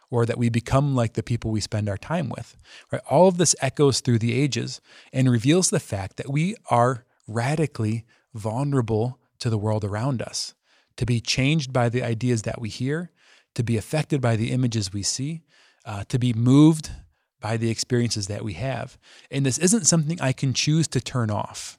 or 0.09 0.25
that 0.25 0.37
we 0.37 0.49
become 0.49 0.95
like 0.95 1.13
the 1.13 1.23
people 1.23 1.51
we 1.51 1.59
spend 1.59 1.89
our 1.89 1.97
time 1.97 2.29
with. 2.29 2.55
Right? 2.91 3.01
All 3.09 3.27
of 3.27 3.37
this 3.37 3.55
echoes 3.61 3.99
through 3.99 4.19
the 4.19 4.33
ages 4.33 4.81
and 5.11 5.29
reveals 5.29 5.69
the 5.69 5.79
fact 5.79 6.17
that 6.17 6.29
we 6.29 6.55
are 6.69 7.05
radically 7.27 8.05
vulnerable 8.33 9.19
to 9.39 9.49
the 9.49 9.57
world 9.57 9.83
around 9.83 10.21
us, 10.21 10.53
to 10.95 11.05
be 11.05 11.19
changed 11.19 11.73
by 11.73 11.89
the 11.89 12.03
ideas 12.03 12.43
that 12.43 12.61
we 12.61 12.69
hear, 12.69 13.11
to 13.55 13.63
be 13.63 13.77
affected 13.77 14.21
by 14.21 14.35
the 14.35 14.51
images 14.51 14.93
we 14.93 15.03
see, 15.03 15.43
uh, 15.85 16.03
to 16.07 16.17
be 16.17 16.33
moved 16.33 16.91
by 17.39 17.57
the 17.57 17.69
experiences 17.69 18.27
that 18.27 18.43
we 18.43 18.53
have. 18.53 18.97
And 19.29 19.45
this 19.45 19.57
isn't 19.57 19.85
something 19.85 20.19
I 20.19 20.31
can 20.31 20.53
choose 20.53 20.87
to 20.89 21.01
turn 21.01 21.29
off. 21.29 21.76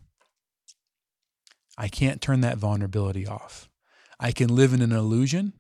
I 1.78 1.86
can't 1.86 2.20
turn 2.20 2.40
that 2.40 2.58
vulnerability 2.58 3.26
off. 3.26 3.70
I 4.18 4.32
can 4.32 4.54
live 4.54 4.74
in 4.74 4.82
an 4.82 4.90
illusion, 4.92 5.52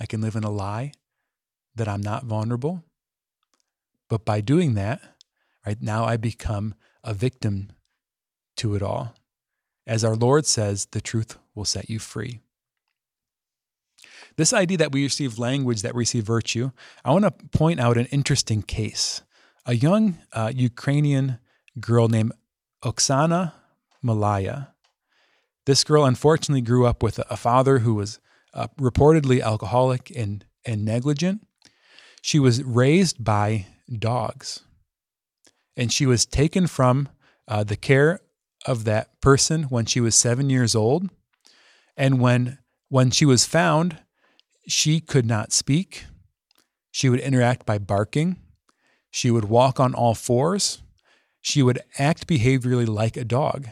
I 0.00 0.06
can 0.06 0.22
live 0.22 0.34
in 0.34 0.42
a 0.42 0.50
lie 0.50 0.92
that 1.74 1.86
I'm 1.86 2.00
not 2.00 2.24
vulnerable. 2.24 2.82
But 4.08 4.24
by 4.24 4.40
doing 4.40 4.74
that, 4.74 5.02
right 5.66 5.80
now 5.80 6.04
I 6.04 6.16
become 6.16 6.74
a 7.04 7.12
victim 7.12 7.70
to 8.56 8.74
it 8.74 8.82
all. 8.82 9.14
As 9.86 10.02
our 10.02 10.16
Lord 10.16 10.46
says, 10.46 10.86
the 10.86 11.00
truth 11.02 11.36
will 11.54 11.66
set 11.66 11.90
you 11.90 11.98
free. 11.98 12.40
This 14.36 14.52
idea 14.52 14.78
that 14.78 14.92
we 14.92 15.02
receive 15.02 15.38
language, 15.38 15.82
that 15.82 15.94
we 15.94 16.00
receive 16.00 16.24
virtue, 16.24 16.70
I 17.04 17.12
want 17.12 17.24
to 17.24 17.30
point 17.58 17.80
out 17.80 17.96
an 17.98 18.06
interesting 18.06 18.62
case. 18.62 19.22
A 19.66 19.74
young 19.74 20.18
uh, 20.32 20.52
Ukrainian 20.54 21.38
girl 21.80 22.08
named 22.08 22.32
Oksana 22.82 23.52
Malaya. 24.02 24.68
This 25.66 25.82
girl 25.82 26.04
unfortunately 26.04 26.62
grew 26.62 26.86
up 26.86 27.02
with 27.02 27.18
a 27.28 27.36
father 27.36 27.80
who 27.80 27.94
was 27.94 28.20
uh, 28.54 28.68
reportedly 28.80 29.42
alcoholic 29.42 30.10
and, 30.16 30.44
and 30.64 30.84
negligent. 30.84 31.46
She 32.22 32.38
was 32.38 32.62
raised 32.62 33.22
by 33.22 33.66
dogs, 33.98 34.60
and 35.76 35.92
she 35.92 36.06
was 36.06 36.24
taken 36.24 36.66
from 36.66 37.08
uh, 37.48 37.64
the 37.64 37.76
care 37.76 38.20
of 38.64 38.84
that 38.84 39.20
person 39.20 39.64
when 39.64 39.86
she 39.86 40.00
was 40.00 40.14
seven 40.14 40.50
years 40.50 40.74
old. 40.74 41.10
And 41.96 42.20
when 42.20 42.58
when 42.88 43.10
she 43.10 43.24
was 43.24 43.44
found, 43.44 43.98
she 44.68 45.00
could 45.00 45.26
not 45.26 45.52
speak. 45.52 46.06
She 46.92 47.08
would 47.08 47.20
interact 47.20 47.66
by 47.66 47.78
barking. 47.78 48.36
She 49.10 49.30
would 49.30 49.46
walk 49.46 49.80
on 49.80 49.94
all 49.94 50.14
fours. 50.14 50.82
She 51.40 51.62
would 51.62 51.80
act 51.98 52.26
behaviorally 52.28 52.86
like 52.86 53.16
a 53.16 53.24
dog. 53.24 53.68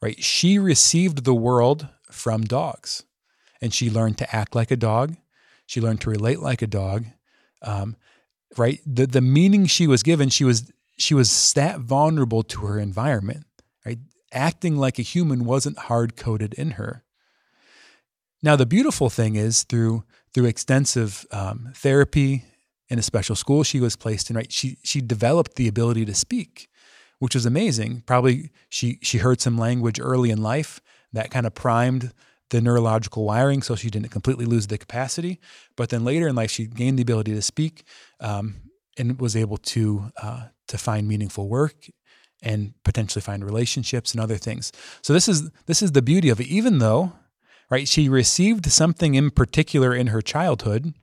Right? 0.00 0.22
She 0.22 0.58
received 0.58 1.24
the 1.24 1.34
world 1.34 1.88
from 2.10 2.42
dogs, 2.42 3.04
and 3.60 3.74
she 3.74 3.90
learned 3.90 4.18
to 4.18 4.36
act 4.36 4.54
like 4.54 4.70
a 4.70 4.76
dog. 4.76 5.16
She 5.66 5.80
learned 5.80 6.00
to 6.02 6.10
relate 6.10 6.40
like 6.40 6.62
a 6.62 6.66
dog. 6.66 7.06
Um, 7.62 7.96
right? 8.56 8.80
The 8.86 9.06
the 9.06 9.20
meaning 9.20 9.66
she 9.66 9.86
was 9.86 10.02
given, 10.02 10.28
she 10.28 10.44
was 10.44 10.72
she 10.96 11.14
was 11.14 11.52
that 11.54 11.80
vulnerable 11.80 12.42
to 12.44 12.66
her 12.66 12.78
environment. 12.78 13.44
Right? 13.84 13.98
Acting 14.32 14.76
like 14.76 14.98
a 14.98 15.02
human 15.02 15.44
wasn't 15.44 15.78
hard 15.78 16.16
coded 16.16 16.54
in 16.54 16.72
her. 16.72 17.04
Now, 18.42 18.54
the 18.56 18.66
beautiful 18.66 19.10
thing 19.10 19.36
is 19.36 19.64
through 19.64 20.04
through 20.32 20.46
extensive 20.46 21.26
um, 21.32 21.72
therapy 21.74 22.44
in 22.88 22.98
a 22.98 23.02
special 23.02 23.34
school 23.34 23.62
she 23.62 23.80
was 23.80 23.96
placed 23.96 24.30
in, 24.30 24.36
right? 24.36 24.52
She 24.52 24.78
she 24.82 25.00
developed 25.00 25.56
the 25.56 25.68
ability 25.68 26.04
to 26.04 26.14
speak, 26.14 26.68
which 27.18 27.34
was 27.34 27.46
amazing. 27.46 28.02
Probably 28.06 28.50
she 28.68 28.98
she 29.02 29.18
heard 29.18 29.40
some 29.40 29.58
language 29.58 30.00
early 30.00 30.30
in 30.30 30.42
life 30.42 30.80
that 31.12 31.30
kind 31.30 31.46
of 31.46 31.54
primed 31.54 32.12
the 32.50 32.60
neurological 32.60 33.24
wiring, 33.24 33.62
so 33.62 33.74
she 33.74 33.90
didn't 33.90 34.10
completely 34.10 34.46
lose 34.46 34.66
the 34.66 34.78
capacity. 34.78 35.38
But 35.76 35.90
then 35.90 36.04
later 36.04 36.28
in 36.28 36.34
life, 36.34 36.50
she 36.50 36.66
gained 36.66 36.98
the 36.98 37.02
ability 37.02 37.34
to 37.34 37.42
speak 37.42 37.84
um, 38.20 38.56
and 38.96 39.20
was 39.20 39.36
able 39.36 39.58
to 39.58 40.12
uh, 40.22 40.42
to 40.68 40.78
find 40.78 41.06
meaningful 41.06 41.48
work 41.48 41.88
and 42.40 42.72
potentially 42.84 43.20
find 43.20 43.44
relationships 43.44 44.12
and 44.12 44.20
other 44.20 44.36
things. 44.36 44.72
So 45.02 45.12
this 45.12 45.28
is 45.28 45.50
this 45.66 45.82
is 45.82 45.92
the 45.92 46.02
beauty 46.02 46.28
of 46.28 46.40
it. 46.40 46.46
Even 46.46 46.78
though 46.78 47.12
right? 47.70 47.88
She 47.88 48.08
received 48.08 48.70
something 48.70 49.14
in 49.14 49.30
particular 49.30 49.94
in 49.94 50.08
her 50.08 50.22
childhood. 50.22 50.94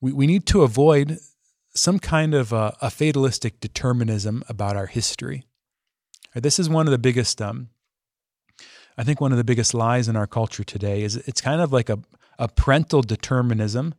We, 0.00 0.12
we 0.12 0.26
need 0.26 0.46
to 0.46 0.62
avoid 0.62 1.18
some 1.74 1.98
kind 1.98 2.34
of 2.34 2.52
a, 2.52 2.76
a 2.80 2.90
fatalistic 2.90 3.60
determinism 3.60 4.44
about 4.48 4.76
our 4.76 4.86
history. 4.86 5.44
This 6.34 6.58
is 6.58 6.68
one 6.68 6.86
of 6.86 6.90
the 6.90 6.98
biggest, 6.98 7.40
um, 7.40 7.68
I 8.96 9.04
think, 9.04 9.20
one 9.20 9.32
of 9.32 9.38
the 9.38 9.44
biggest 9.44 9.74
lies 9.74 10.08
in 10.08 10.16
our 10.16 10.26
culture 10.26 10.64
today 10.64 11.02
is 11.02 11.16
it's 11.16 11.40
kind 11.40 11.60
of 11.60 11.72
like 11.72 11.88
a, 11.88 11.98
a 12.38 12.48
parental 12.48 13.02
determinism 13.02 13.94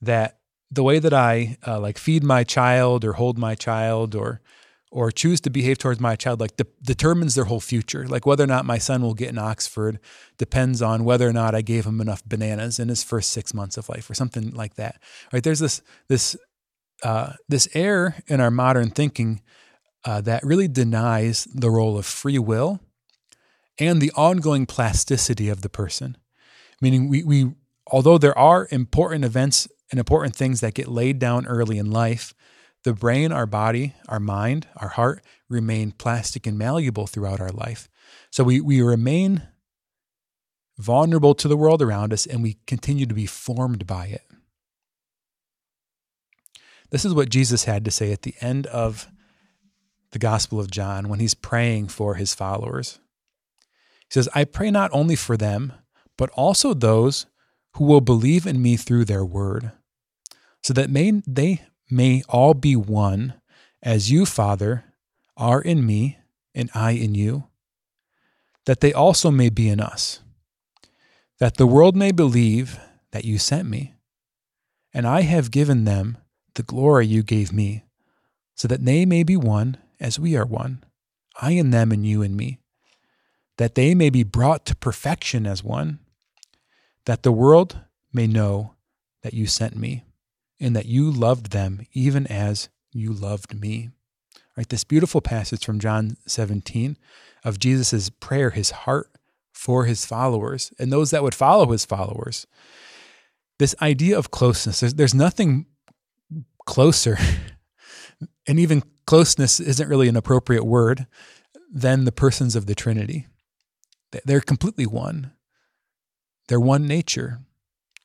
that 0.00 0.38
the 0.70 0.82
way 0.82 0.98
that 0.98 1.14
I 1.14 1.56
uh, 1.66 1.80
like 1.80 1.98
feed 1.98 2.24
my 2.24 2.44
child 2.44 3.04
or 3.04 3.14
hold 3.14 3.38
my 3.38 3.54
child 3.54 4.14
or 4.14 4.40
or 4.90 5.10
choose 5.10 5.40
to 5.40 5.50
behave 5.50 5.76
towards 5.76 5.98
my 5.98 6.14
child 6.14 6.38
like 6.38 6.56
de- 6.56 6.66
determines 6.80 7.34
their 7.34 7.46
whole 7.46 7.60
future. 7.60 8.06
Like 8.06 8.26
whether 8.26 8.44
or 8.44 8.46
not 8.46 8.64
my 8.64 8.78
son 8.78 9.02
will 9.02 9.14
get 9.14 9.28
in 9.28 9.38
Oxford 9.38 9.98
depends 10.38 10.80
on 10.80 11.04
whether 11.04 11.28
or 11.28 11.32
not 11.32 11.52
I 11.52 11.62
gave 11.62 11.84
him 11.84 12.00
enough 12.00 12.24
bananas 12.24 12.78
in 12.78 12.88
his 12.88 13.02
first 13.02 13.32
six 13.32 13.52
months 13.52 13.76
of 13.76 13.88
life, 13.88 14.08
or 14.08 14.14
something 14.14 14.50
like 14.52 14.74
that. 14.74 15.00
Right? 15.32 15.42
There's 15.42 15.58
this 15.58 15.82
this 16.08 16.36
uh, 17.04 17.34
this 17.48 17.68
error 17.74 18.16
in 18.26 18.40
our 18.40 18.50
modern 18.50 18.90
thinking 18.90 19.42
uh, 20.04 20.20
that 20.22 20.42
really 20.42 20.68
denies 20.68 21.44
the 21.54 21.70
role 21.70 21.96
of 21.96 22.04
free 22.04 22.38
will 22.38 22.80
and 23.78 24.00
the 24.00 24.12
ongoing 24.16 24.66
plasticity 24.66 25.48
of 25.48 25.62
the 25.62 25.68
person. 25.68 26.16
Meaning, 26.80 27.08
we 27.08 27.22
we 27.22 27.52
although 27.86 28.18
there 28.18 28.36
are 28.36 28.66
important 28.70 29.24
events 29.24 29.68
and 29.90 29.98
important 30.00 30.34
things 30.34 30.60
that 30.60 30.74
get 30.74 30.88
laid 30.88 31.18
down 31.18 31.46
early 31.46 31.78
in 31.78 31.90
life 31.90 32.34
the 32.84 32.92
brain, 32.92 33.32
our 33.32 33.46
body, 33.46 33.94
our 34.08 34.20
mind, 34.20 34.68
our 34.76 34.88
heart 34.88 35.24
remain 35.48 35.90
plastic 35.90 36.46
and 36.46 36.56
malleable 36.56 37.06
throughout 37.06 37.40
our 37.40 37.50
life. 37.50 37.88
So 38.30 38.44
we, 38.44 38.60
we 38.60 38.82
remain 38.82 39.42
vulnerable 40.76 41.34
to 41.34 41.48
the 41.48 41.56
world 41.56 41.80
around 41.80 42.12
us 42.12 42.26
and 42.26 42.42
we 42.42 42.58
continue 42.66 43.06
to 43.06 43.14
be 43.14 43.26
formed 43.26 43.86
by 43.86 44.06
it. 44.06 44.23
This 46.94 47.04
is 47.04 47.12
what 47.12 47.28
Jesus 47.28 47.64
had 47.64 47.84
to 47.86 47.90
say 47.90 48.12
at 48.12 48.22
the 48.22 48.36
end 48.40 48.68
of 48.68 49.08
the 50.12 50.20
Gospel 50.20 50.60
of 50.60 50.70
John 50.70 51.08
when 51.08 51.18
he's 51.18 51.34
praying 51.34 51.88
for 51.88 52.14
his 52.14 52.36
followers. 52.36 53.00
He 54.02 54.12
says, 54.12 54.28
I 54.32 54.44
pray 54.44 54.70
not 54.70 54.92
only 54.92 55.16
for 55.16 55.36
them, 55.36 55.72
but 56.16 56.30
also 56.34 56.72
those 56.72 57.26
who 57.72 57.84
will 57.84 58.00
believe 58.00 58.46
in 58.46 58.62
me 58.62 58.76
through 58.76 59.06
their 59.06 59.24
word, 59.24 59.72
so 60.62 60.72
that 60.72 60.88
may, 60.88 61.20
they 61.26 61.62
may 61.90 62.22
all 62.28 62.54
be 62.54 62.76
one, 62.76 63.34
as 63.82 64.12
you, 64.12 64.24
Father, 64.24 64.84
are 65.36 65.60
in 65.60 65.84
me 65.84 66.18
and 66.54 66.70
I 66.76 66.92
in 66.92 67.16
you, 67.16 67.48
that 68.66 68.78
they 68.78 68.92
also 68.92 69.32
may 69.32 69.48
be 69.48 69.68
in 69.68 69.80
us, 69.80 70.20
that 71.40 71.56
the 71.56 71.66
world 71.66 71.96
may 71.96 72.12
believe 72.12 72.78
that 73.10 73.24
you 73.24 73.38
sent 73.38 73.68
me. 73.68 73.94
And 74.92 75.08
I 75.08 75.22
have 75.22 75.50
given 75.50 75.86
them 75.86 76.18
the 76.54 76.62
glory 76.62 77.06
you 77.06 77.22
gave 77.22 77.52
me, 77.52 77.84
so 78.54 78.68
that 78.68 78.84
they 78.84 79.04
may 79.04 79.22
be 79.22 79.36
one 79.36 79.76
as 80.00 80.18
we 80.18 80.36
are 80.36 80.46
one, 80.46 80.84
I 81.40 81.52
in 81.52 81.70
them 81.70 81.92
and 81.92 82.06
you 82.06 82.22
in 82.22 82.36
me, 82.36 82.58
that 83.58 83.74
they 83.74 83.94
may 83.94 84.10
be 84.10 84.22
brought 84.22 84.64
to 84.66 84.76
perfection 84.76 85.46
as 85.46 85.64
one, 85.64 85.98
that 87.06 87.22
the 87.22 87.32
world 87.32 87.80
may 88.12 88.26
know 88.26 88.74
that 89.22 89.34
you 89.34 89.46
sent 89.46 89.76
me 89.76 90.04
and 90.60 90.74
that 90.76 90.86
you 90.86 91.10
loved 91.10 91.50
them 91.50 91.86
even 91.92 92.26
as 92.28 92.68
you 92.92 93.12
loved 93.12 93.58
me. 93.60 93.90
Right, 94.56 94.68
this 94.68 94.84
beautiful 94.84 95.20
passage 95.20 95.64
from 95.64 95.80
John 95.80 96.16
17 96.26 96.96
of 97.44 97.58
Jesus' 97.58 98.08
prayer, 98.08 98.50
his 98.50 98.70
heart 98.70 99.10
for 99.52 99.84
his 99.84 100.06
followers 100.06 100.72
and 100.78 100.92
those 100.92 101.10
that 101.10 101.22
would 101.22 101.34
follow 101.34 101.66
his 101.72 101.84
followers. 101.84 102.46
This 103.58 103.74
idea 103.82 104.16
of 104.16 104.30
closeness, 104.30 104.80
there's, 104.80 104.94
there's 104.94 105.14
nothing 105.14 105.66
closer, 106.66 107.18
and 108.46 108.58
even 108.58 108.82
closeness 109.06 109.60
isn't 109.60 109.88
really 109.88 110.08
an 110.08 110.16
appropriate 110.16 110.64
word, 110.64 111.06
than 111.72 112.04
the 112.04 112.12
persons 112.12 112.54
of 112.54 112.66
the 112.66 112.74
Trinity. 112.74 113.26
They're 114.24 114.40
completely 114.40 114.86
one. 114.86 115.32
They're 116.48 116.60
one 116.60 116.86
nature 116.86 117.40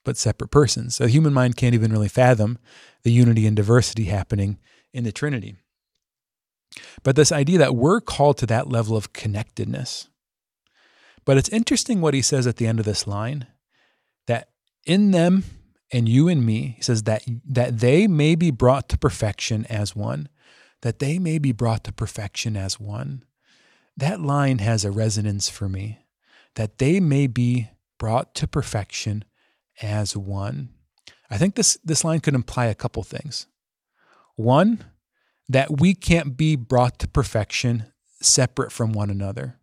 but 0.04 0.18
separate 0.18 0.50
persons. 0.50 0.96
So 0.96 1.04
the 1.04 1.12
human 1.12 1.34
mind 1.34 1.56
can't 1.56 1.76
even 1.76 1.92
really 1.92 2.08
fathom 2.08 2.58
the 3.04 3.12
unity 3.12 3.46
and 3.46 3.56
diversity 3.56 4.06
happening 4.06 4.58
in 4.92 5.04
the 5.04 5.12
Trinity. 5.12 5.56
But 7.04 7.16
this 7.16 7.32
idea 7.32 7.60
that 7.60 7.76
we're 7.76 8.02
called 8.02 8.38
to 8.40 8.46
that 8.48 8.68
level 8.68 8.98
of 8.98 9.14
connectedness. 9.14 10.08
But 11.26 11.38
it's 11.38 11.50
interesting 11.50 12.02
what 12.02 12.14
he 12.16 12.22
says 12.22 12.48
at 12.48 12.56
the 12.56 12.66
end 12.66 12.80
of 12.80 12.86
this 12.86 13.06
line 13.06 13.46
that 14.26 14.50
in 14.86 15.12
them 15.12 15.44
and 15.92 16.08
you 16.08 16.28
and 16.28 16.46
me, 16.46 16.76
he 16.78 16.82
says 16.82 17.04
that 17.04 17.24
that 17.46 17.80
they 17.80 18.08
may 18.08 18.36
be 18.36 18.52
brought 18.52 18.90
to 18.90 18.98
perfection 18.98 19.66
as 19.68 19.96
one, 19.96 20.30
that 20.82 21.00
they 21.00 21.20
may 21.20 21.40
be 21.40 21.52
brought 21.52 21.84
to 21.86 21.92
perfection 21.92 22.56
as 22.56 22.80
one. 22.80 23.24
That 23.98 24.22
line 24.22 24.60
has 24.60 24.86
a 24.86 24.92
resonance 24.92 25.50
for 25.50 25.68
me. 25.68 26.06
That 26.56 26.78
they 26.78 27.00
may 27.00 27.28
be 27.28 27.70
brought 27.98 28.34
to 28.36 28.48
perfection 28.48 29.26
as 29.82 30.16
one. 30.16 30.70
I 31.30 31.38
think 31.38 31.56
this, 31.56 31.78
this 31.84 32.04
line 32.04 32.22
could 32.22 32.34
imply 32.34 32.66
a 32.68 32.76
couple 32.76 33.04
things. 33.04 33.48
One, 34.36 34.86
that 35.50 35.80
we 35.82 35.94
can't 35.94 36.38
be 36.38 36.56
brought 36.56 36.98
to 37.00 37.08
perfection 37.08 37.92
separate 38.22 38.72
from 38.72 38.94
one 38.94 39.10
another. 39.10 39.60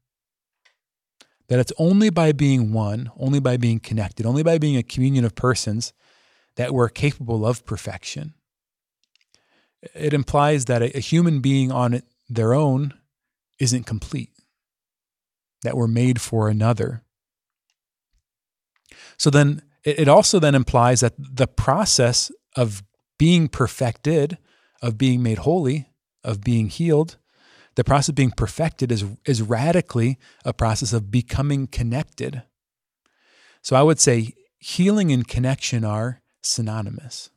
That 1.48 1.58
it's 1.58 1.72
only 1.78 2.10
by 2.10 2.32
being 2.32 2.72
one, 2.72 3.10
only 3.16 3.40
by 3.40 3.56
being 3.56 3.78
connected, 3.80 4.26
only 4.26 4.42
by 4.42 4.58
being 4.58 4.76
a 4.76 4.82
communion 4.82 5.24
of 5.24 5.34
persons 5.34 5.92
that 6.56 6.74
we're 6.74 6.88
capable 6.88 7.46
of 7.46 7.64
perfection. 7.64 8.34
It 9.94 10.12
implies 10.12 10.64
that 10.64 10.82
a, 10.82 10.98
human 10.98 11.40
being 11.40 11.70
on 11.70 12.02
their 12.28 12.54
own 12.54 12.94
isn't 13.58 13.84
complete, 13.84 14.30
that 15.62 15.76
we're 15.76 15.86
made 15.86 16.20
for 16.20 16.48
another. 16.48 17.02
So 19.16 19.30
then 19.30 19.62
it 19.84 20.08
also 20.08 20.40
then 20.40 20.54
implies 20.54 21.00
that 21.00 21.14
the 21.16 21.46
process 21.46 22.32
of 22.56 22.82
being 23.18 23.48
perfected, 23.48 24.38
of 24.82 24.98
being 24.98 25.22
made 25.22 25.38
holy, 25.38 25.88
of 26.24 26.42
being 26.42 26.68
healed, 26.68 27.16
the 27.76 27.84
process 27.84 28.08
of 28.08 28.14
being 28.14 28.32
perfected 28.32 28.90
is, 28.90 29.04
is 29.26 29.42
radically 29.42 30.18
a 30.44 30.52
process 30.52 30.92
of 30.92 31.10
becoming 31.10 31.66
connected. 31.66 32.42
So 33.62 33.76
I 33.76 33.82
would 33.82 34.00
say 34.00 34.32
healing 34.58 35.12
and 35.12 35.28
connection 35.28 35.84
are 35.84 36.22
synonymous. 36.46 37.30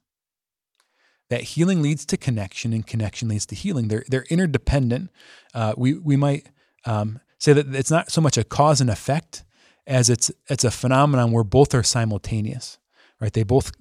That 1.30 1.42
healing 1.42 1.82
leads 1.82 2.06
to 2.08 2.18
connection 2.18 2.74
and 2.74 2.86
connection 2.86 3.28
leads 3.28 3.46
to 3.48 3.56
healing. 3.56 3.88
They're, 3.88 4.04
they're 4.08 4.26
interdependent. 4.30 5.12
Uh, 5.54 5.74
we, 5.78 5.94
we 5.94 6.16
might 6.16 6.48
um, 6.86 7.20
say 7.38 7.54
that 7.54 7.74
it's 7.76 7.92
not 7.92 8.12
so 8.12 8.22
much 8.22 8.38
a 8.38 8.44
cause 8.44 8.82
and 8.82 8.90
effect 8.90 9.44
as 9.86 10.10
it's, 10.10 10.32
it's 10.48 10.64
a 10.64 10.72
phenomenon 10.72 11.32
where 11.32 11.44
both 11.44 11.74
are 11.74 11.84
simultaneous, 11.84 12.80
right? 13.20 13.34
They 13.34 13.44
both 13.44 13.72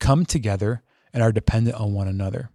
come 0.00 0.26
together 0.26 0.82
and 1.12 1.22
are 1.22 1.32
dependent 1.32 1.76
on 1.76 1.92
one 1.92 2.08
another. 2.08 2.50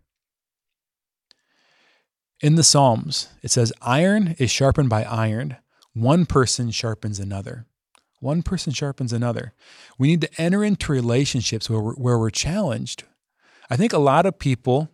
In 2.41 2.55
the 2.55 2.63
Psalms, 2.63 3.29
it 3.41 3.49
says, 3.49 3.73
Iron 3.81 4.35
is 4.37 4.51
sharpened 4.51 4.89
by 4.89 5.03
iron, 5.03 5.57
one 5.93 6.27
person 6.27 6.69
sharpens 6.69 7.19
another. 7.19 7.65
One 8.19 8.41
person 8.41 8.73
sharpens 8.73 9.13
another. 9.13 9.53
We 9.97 10.07
need 10.07 10.21
to 10.21 10.41
enter 10.41 10.63
into 10.63 10.91
relationships 10.91 11.69
where 11.69 11.79
we're, 11.79 11.93
where 11.93 12.17
we're 12.17 12.29
challenged. 12.29 13.03
I 13.69 13.75
think 13.75 13.93
a 13.93 13.99
lot 13.99 14.25
of 14.25 14.39
people 14.39 14.89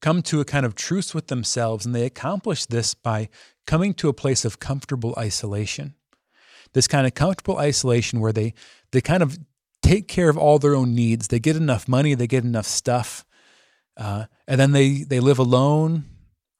come 0.00 0.22
to 0.22 0.40
a 0.40 0.44
kind 0.44 0.66
of 0.66 0.74
truce 0.74 1.14
with 1.14 1.28
themselves, 1.28 1.86
and 1.86 1.94
they 1.94 2.04
accomplish 2.04 2.66
this 2.66 2.94
by 2.94 3.28
coming 3.66 3.94
to 3.94 4.08
a 4.08 4.12
place 4.12 4.44
of 4.44 4.58
comfortable 4.58 5.14
isolation. 5.16 5.94
This 6.74 6.88
kind 6.88 7.06
of 7.06 7.14
comfortable 7.14 7.58
isolation 7.58 8.20
where 8.20 8.32
they, 8.32 8.54
they 8.90 9.00
kind 9.00 9.22
of 9.22 9.38
take 9.82 10.08
care 10.08 10.28
of 10.28 10.38
all 10.38 10.58
their 10.58 10.74
own 10.74 10.94
needs. 10.94 11.28
They 11.28 11.38
get 11.38 11.56
enough 11.56 11.88
money, 11.88 12.14
they 12.14 12.26
get 12.26 12.44
enough 12.44 12.66
stuff, 12.66 13.24
uh, 13.96 14.26
and 14.46 14.60
then 14.60 14.72
they 14.72 15.02
they 15.02 15.20
live 15.20 15.38
alone, 15.38 16.04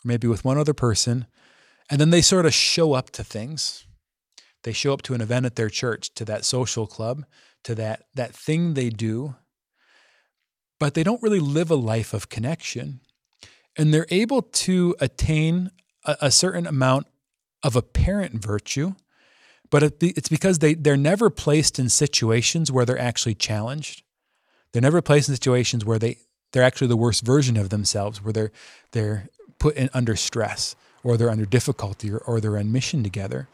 maybe 0.05 0.27
with 0.29 0.45
one 0.45 0.59
other 0.59 0.75
person, 0.75 1.27
and 1.89 2.01
then 2.01 2.11
they 2.11 2.21
sort 2.21 2.47
of 2.47 2.53
show 2.53 2.93
up 2.93 3.11
to 3.11 3.25
things. 3.25 3.87
They 4.63 4.73
show 4.73 4.93
up 4.93 5.03
to 5.03 5.15
an 5.15 5.21
event 5.21 5.47
at 5.47 5.57
their 5.57 5.69
church, 5.69 6.15
to 6.15 6.25
that 6.27 6.45
social 6.45 6.87
club, 6.87 7.25
to 7.65 7.75
that 7.75 8.05
that 8.15 8.35
thing 8.35 8.75
they 8.75 8.91
do, 8.91 9.35
but 10.79 10.95
they 10.95 11.03
don't 11.03 11.23
really 11.23 11.41
live 11.41 11.71
a 11.71 11.77
life 11.77 12.15
of 12.15 12.29
connection, 12.29 13.01
and 13.77 13.93
they're 13.93 14.07
able 14.11 14.43
to 14.43 14.97
attain 15.01 15.71
a, 16.05 16.17
a 16.23 16.31
certain 16.31 16.67
amount 16.67 17.07
of 17.63 17.77
apparent 17.77 18.43
virtue, 18.43 18.95
but 19.71 19.83
it's 20.01 20.29
because 20.29 20.59
they 20.59 20.75
they're 20.75 20.97
never 20.97 21.31
placed 21.31 21.79
in 21.79 21.89
situations 21.89 22.71
where 22.71 22.85
they're 22.85 22.99
actually 22.99 23.35
challenged. 23.35 24.03
They're 24.73 24.83
never 24.83 25.03
placed 25.03 25.29
in 25.29 25.35
situations 25.35 25.85
where 25.85 25.99
they 25.99 26.19
they're 26.53 26.63
actually 26.63 26.89
the 26.89 26.97
worst 26.97 27.25
version 27.25 27.57
of 27.57 27.71
themselves, 27.71 28.23
where 28.23 28.33
they're 28.33 28.53
they're 28.93 29.29
put 29.59 29.77
in 29.77 29.89
under 29.95 30.17
stress 30.17 30.75
or 31.05 31.17
they're 31.17 31.31
under 31.31 31.47
difficulty 31.47 32.11
or, 32.11 32.19
or 32.19 32.41
they're 32.41 32.59
on 32.59 32.73
mission 32.73 33.03
together. 33.03 33.49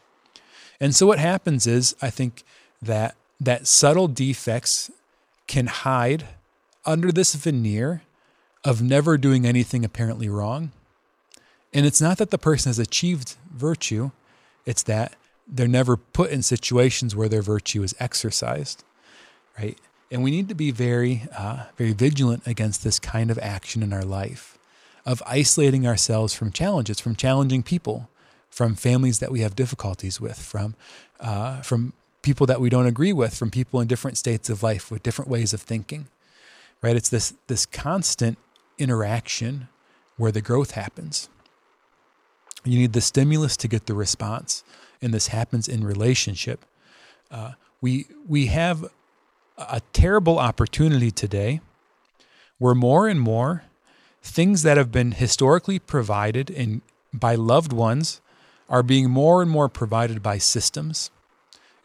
And 0.79 0.95
so 0.95 1.05
what 1.05 1.19
happens 1.19 1.67
is 1.67 1.95
I 2.01 2.09
think 2.09 2.43
that 2.81 3.15
that 3.39 3.67
subtle 3.67 4.07
defects 4.07 4.91
can 5.47 5.67
hide 5.67 6.27
under 6.85 7.11
this 7.11 7.35
veneer 7.35 8.03
of 8.63 8.81
never 8.81 9.17
doing 9.17 9.45
anything 9.45 9.85
apparently 9.85 10.29
wrong. 10.29 10.71
And 11.73 11.85
it's 11.85 12.01
not 12.01 12.17
that 12.17 12.31
the 12.31 12.37
person 12.37 12.69
has 12.69 12.79
achieved 12.79 13.35
virtue, 13.53 14.11
it's 14.65 14.83
that 14.83 15.15
they're 15.47 15.67
never 15.67 15.97
put 15.97 16.31
in 16.31 16.43
situations 16.43 17.15
where 17.15 17.29
their 17.29 17.41
virtue 17.41 17.83
is 17.83 17.95
exercised, 17.99 18.83
right? 19.57 19.77
And 20.11 20.23
we 20.23 20.31
need 20.31 20.49
to 20.49 20.55
be 20.55 20.71
very, 20.71 21.27
uh, 21.35 21.65
very 21.77 21.93
vigilant 21.93 22.45
against 22.45 22.83
this 22.83 22.99
kind 22.99 23.29
of 23.31 23.37
action 23.39 23.83
in 23.83 23.93
our 23.93 24.03
life 24.03 24.57
of 25.05 25.23
isolating 25.25 25.87
ourselves 25.87 26.33
from 26.33 26.51
challenges, 26.51 26.99
from 26.99 27.15
challenging 27.15 27.63
people, 27.63 28.09
from 28.49 28.75
families 28.75 29.19
that 29.19 29.31
we 29.31 29.41
have 29.41 29.55
difficulties 29.55 30.19
with, 30.19 30.37
from, 30.37 30.75
uh, 31.19 31.61
from 31.61 31.93
people 32.21 32.45
that 32.47 32.59
we 32.59 32.69
don't 32.69 32.87
agree 32.87 33.13
with, 33.13 33.35
from 33.35 33.49
people 33.49 33.79
in 33.79 33.87
different 33.87 34.17
states 34.17 34.49
of 34.49 34.63
life 34.63 34.91
with 34.91 35.03
different 35.03 35.29
ways 35.29 35.53
of 35.53 35.61
thinking. 35.61 36.07
Right? 36.81 36.95
It's 36.95 37.09
this 37.09 37.33
this 37.47 37.65
constant 37.65 38.37
interaction 38.77 39.67
where 40.17 40.31
the 40.31 40.41
growth 40.41 40.71
happens. 40.71 41.29
You 42.63 42.77
need 42.79 42.93
the 42.93 43.01
stimulus 43.01 43.57
to 43.57 43.67
get 43.67 43.85
the 43.85 43.93
response, 43.93 44.63
and 45.01 45.13
this 45.13 45.27
happens 45.27 45.67
in 45.67 45.83
relationship. 45.83 46.65
Uh, 47.29 47.53
we 47.81 48.07
we 48.27 48.47
have 48.47 48.85
a 49.57 49.81
terrible 49.93 50.39
opportunity 50.39 51.11
today 51.11 51.59
where 52.57 52.75
more 52.75 53.07
and 53.07 53.19
more 53.19 53.63
things 54.21 54.63
that 54.63 54.77
have 54.77 54.91
been 54.91 55.13
historically 55.13 55.79
provided 55.79 56.49
in, 56.49 56.81
by 57.13 57.35
loved 57.35 57.73
ones 57.73 58.21
are 58.69 58.83
being 58.83 59.09
more 59.09 59.41
and 59.41 59.49
more 59.49 59.67
provided 59.67 60.21
by 60.21 60.37
systems. 60.37 61.11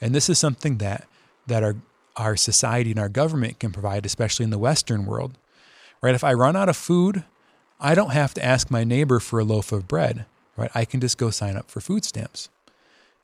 And 0.00 0.14
this 0.14 0.28
is 0.28 0.38
something 0.38 0.78
that, 0.78 1.08
that 1.46 1.62
our, 1.62 1.76
our 2.16 2.36
society 2.36 2.90
and 2.90 3.00
our 3.00 3.08
government 3.08 3.58
can 3.58 3.72
provide, 3.72 4.04
especially 4.04 4.44
in 4.44 4.50
the 4.50 4.58
Western 4.58 5.06
world. 5.06 5.38
Right? 6.02 6.14
If 6.14 6.22
I 6.22 6.34
run 6.34 6.56
out 6.56 6.68
of 6.68 6.76
food, 6.76 7.24
I 7.80 7.94
don't 7.94 8.12
have 8.12 8.34
to 8.34 8.44
ask 8.44 8.70
my 8.70 8.84
neighbor 8.84 9.18
for 9.18 9.40
a 9.40 9.44
loaf 9.44 9.72
of 9.72 9.88
bread. 9.88 10.26
Right? 10.56 10.70
I 10.74 10.84
can 10.84 11.00
just 11.00 11.18
go 11.18 11.30
sign 11.30 11.56
up 11.56 11.70
for 11.70 11.80
food 11.80 12.04
stamps. 12.04 12.50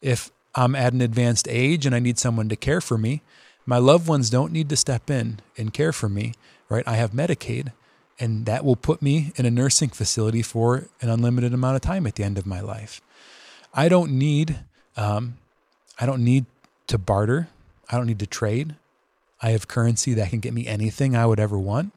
If 0.01 0.31
I'm 0.55 0.75
at 0.75 0.95
an 0.95 1.03
advanced 1.03 1.47
age 1.49 1.87
and 1.87 1.95
I 1.95 2.01
need 2.01 2.19
someone 2.19 2.49
to 2.49 2.57
care 2.57 2.81
for 2.81 2.97
me, 2.97 3.23
my 3.67 3.79
loved 3.79 4.09
ones 4.09 4.31
don't 4.31 4.53
need 4.53 4.69
to 4.71 4.77
step 4.77 5.11
in 5.11 5.41
and 5.57 5.73
care 5.73 5.93
for 5.93 6.09
me, 6.09 6.33
right? 6.69 6.83
I 6.89 6.95
have 6.95 7.13
Medicaid, 7.13 7.73
and 8.19 8.47
that 8.47 8.65
will 8.65 8.75
put 8.75 9.03
me 9.03 9.33
in 9.37 9.47
a 9.47 9.51
nursing 9.51 9.91
facility 9.91 10.43
for 10.43 10.89
an 11.01 11.09
unlimited 11.09 11.55
amount 11.55 11.77
of 11.77 11.83
time 11.83 12.07
at 12.07 12.17
the 12.17 12.25
end 12.25 12.39
of 12.39 12.47
my 12.47 12.61
life. 12.61 13.01
I 13.73 13.89
don't 13.89 14.13
need, 14.13 14.59
um, 14.97 15.37
I 15.99 16.07
don't 16.07 16.25
need 16.25 16.47
to 16.89 16.99
barter. 16.99 17.49
I 17.89 17.97
don't 17.97 18.07
need 18.07 18.19
to 18.21 18.27
trade. 18.27 18.75
I 19.41 19.51
have 19.51 19.69
currency 19.69 20.15
that 20.15 20.31
can 20.31 20.41
get 20.41 20.53
me 20.53 20.67
anything 20.67 21.17
I 21.17 21.27
would 21.27 21.41
ever 21.41 21.59
want. 21.59 21.93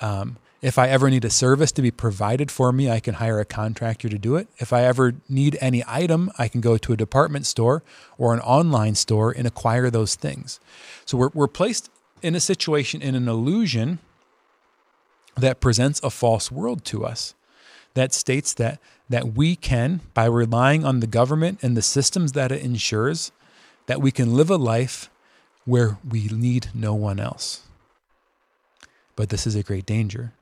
Um, 0.00 0.36
if 0.60 0.78
I 0.78 0.88
ever 0.88 1.10
need 1.10 1.24
a 1.24 1.30
service 1.30 1.72
to 1.72 1.82
be 1.82 1.90
provided 1.90 2.50
for 2.50 2.72
me, 2.72 2.88
I 2.90 3.00
can 3.00 3.14
hire 3.14 3.40
a 3.40 3.44
contractor 3.44 4.08
to 4.08 4.18
do 4.18 4.36
it. 4.36 4.46
If 4.58 4.72
I 4.72 4.84
ever 4.84 5.14
need 5.28 5.58
any 5.60 5.82
item, 5.88 6.30
I 6.38 6.46
can 6.46 6.60
go 6.60 6.78
to 6.78 6.92
a 6.92 6.96
department 6.96 7.46
store 7.46 7.82
or 8.16 8.32
an 8.32 8.40
online 8.40 8.94
store 8.94 9.32
and 9.32 9.46
acquire 9.46 9.90
those 9.90 10.14
things. 10.14 10.60
So 11.04 11.18
we're, 11.18 11.30
we're 11.34 11.48
placed 11.48 11.90
in 12.20 12.36
a 12.36 12.40
situation, 12.40 13.02
in 13.02 13.16
an 13.16 13.28
illusion 13.28 13.98
that 15.36 15.60
presents 15.60 16.00
a 16.04 16.10
false 16.10 16.52
world 16.52 16.84
to 16.86 17.04
us 17.04 17.34
that 17.94 18.12
states 18.12 18.54
that 18.54 18.78
that 19.08 19.34
we 19.34 19.56
can 19.56 20.00
by 20.14 20.24
relying 20.24 20.84
on 20.84 21.00
the 21.00 21.06
government 21.06 21.58
and 21.62 21.76
the 21.76 21.82
systems 21.82 22.32
that 22.32 22.52
it 22.52 22.62
ensures 22.62 23.32
that 23.86 24.00
we 24.00 24.10
can 24.10 24.34
live 24.34 24.50
a 24.50 24.56
life 24.56 25.10
where 25.64 25.98
we 26.08 26.28
need 26.28 26.68
no 26.74 26.94
one 26.94 27.20
else 27.20 27.62
but 29.16 29.28
this 29.28 29.46
is 29.46 29.54
a 29.54 29.62
great 29.62 29.86
danger 29.86 30.32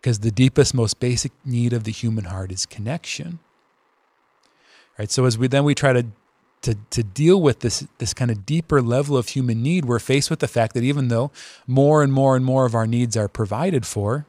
because 0.00 0.18
the 0.18 0.30
deepest, 0.30 0.74
most 0.74 1.00
basic 1.00 1.32
need 1.44 1.72
of 1.72 1.84
the 1.84 1.90
human 1.90 2.24
heart 2.24 2.52
is 2.52 2.66
connection. 2.66 3.38
Right. 4.98 5.10
So 5.10 5.24
as 5.24 5.38
we 5.38 5.48
then 5.48 5.64
we 5.64 5.74
try 5.74 5.92
to 5.92 6.06
to, 6.62 6.76
to 6.90 7.02
deal 7.02 7.40
with 7.42 7.60
this 7.60 7.86
this 7.98 8.14
kind 8.14 8.30
of 8.30 8.46
deeper 8.46 8.80
level 8.80 9.16
of 9.16 9.28
human 9.28 9.62
need, 9.62 9.86
we're 9.86 9.98
faced 9.98 10.30
with 10.30 10.40
the 10.40 10.48
fact 10.48 10.74
that 10.74 10.84
even 10.84 11.08
though 11.08 11.30
more 11.66 12.02
and 12.02 12.12
more 12.12 12.36
and 12.36 12.44
more 12.44 12.64
of 12.66 12.74
our 12.74 12.86
needs 12.86 13.16
are 13.16 13.28
provided 13.28 13.86
for, 13.86 14.26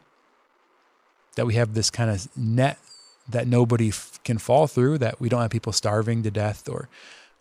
that 1.35 1.45
we 1.45 1.55
have 1.55 1.73
this 1.73 1.89
kind 1.89 2.09
of 2.09 2.35
net 2.37 2.79
that 3.27 3.47
nobody 3.47 3.89
f- 3.89 4.19
can 4.23 4.37
fall 4.37 4.67
through, 4.67 4.97
that 4.99 5.19
we 5.19 5.29
don't 5.29 5.41
have 5.41 5.51
people 5.51 5.73
starving 5.73 6.23
to 6.23 6.31
death 6.31 6.69
or 6.69 6.89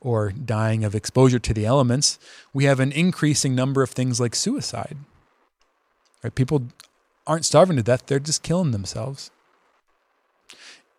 or 0.05 0.31
dying 0.31 0.85
of 0.85 0.95
exposure 0.95 1.39
to 1.39 1.55
the 1.55 1.65
elements, 1.65 2.19
we 2.53 2.65
have 2.65 2.79
an 2.79 2.93
increasing 2.93 3.55
number 3.55 3.83
of 3.83 3.89
things 3.89 4.21
like 4.21 4.35
suicide. 4.35 4.99
Right? 6.23 6.35
People 6.35 6.67
aren't 7.27 7.47
starving 7.47 7.77
to 7.79 7.83
death, 7.83 8.05
they're 8.07 8.19
just 8.19 8.43
killing 8.43 8.71
themselves. 8.71 9.31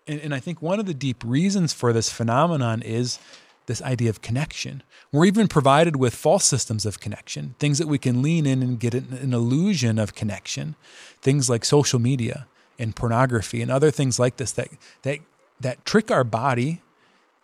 And, 0.07 0.19
and 0.21 0.33
I 0.33 0.39
think 0.39 0.59
one 0.59 0.79
of 0.79 0.87
the 0.87 0.93
deep 0.95 1.23
reasons 1.23 1.71
for 1.71 1.93
this 1.93 2.09
phenomenon 2.09 2.81
is 2.81 3.19
this 3.67 3.81
idea 3.83 4.09
of 4.09 4.23
connection. 4.23 4.81
We're 5.11 5.25
even 5.25 5.47
provided 5.47 5.95
with 5.95 6.15
false 6.15 6.43
systems 6.43 6.83
of 6.83 6.99
connection, 6.99 7.53
things 7.59 7.77
that 7.77 7.87
we 7.87 7.99
can 7.99 8.23
lean 8.23 8.47
in 8.47 8.63
and 8.63 8.79
get 8.79 8.95
an 8.95 9.33
illusion 9.33 9.99
of 9.99 10.15
connection, 10.15 10.75
things 11.21 11.47
like 11.47 11.63
social 11.63 11.99
media 11.99 12.47
and 12.77 12.95
pornography 12.95 13.61
and 13.61 13.71
other 13.71 13.91
things 13.91 14.19
like 14.19 14.37
this 14.37 14.51
that 14.53 14.69
that 15.03 15.19
that 15.59 15.85
trick 15.85 16.11
our 16.11 16.23
body 16.23 16.81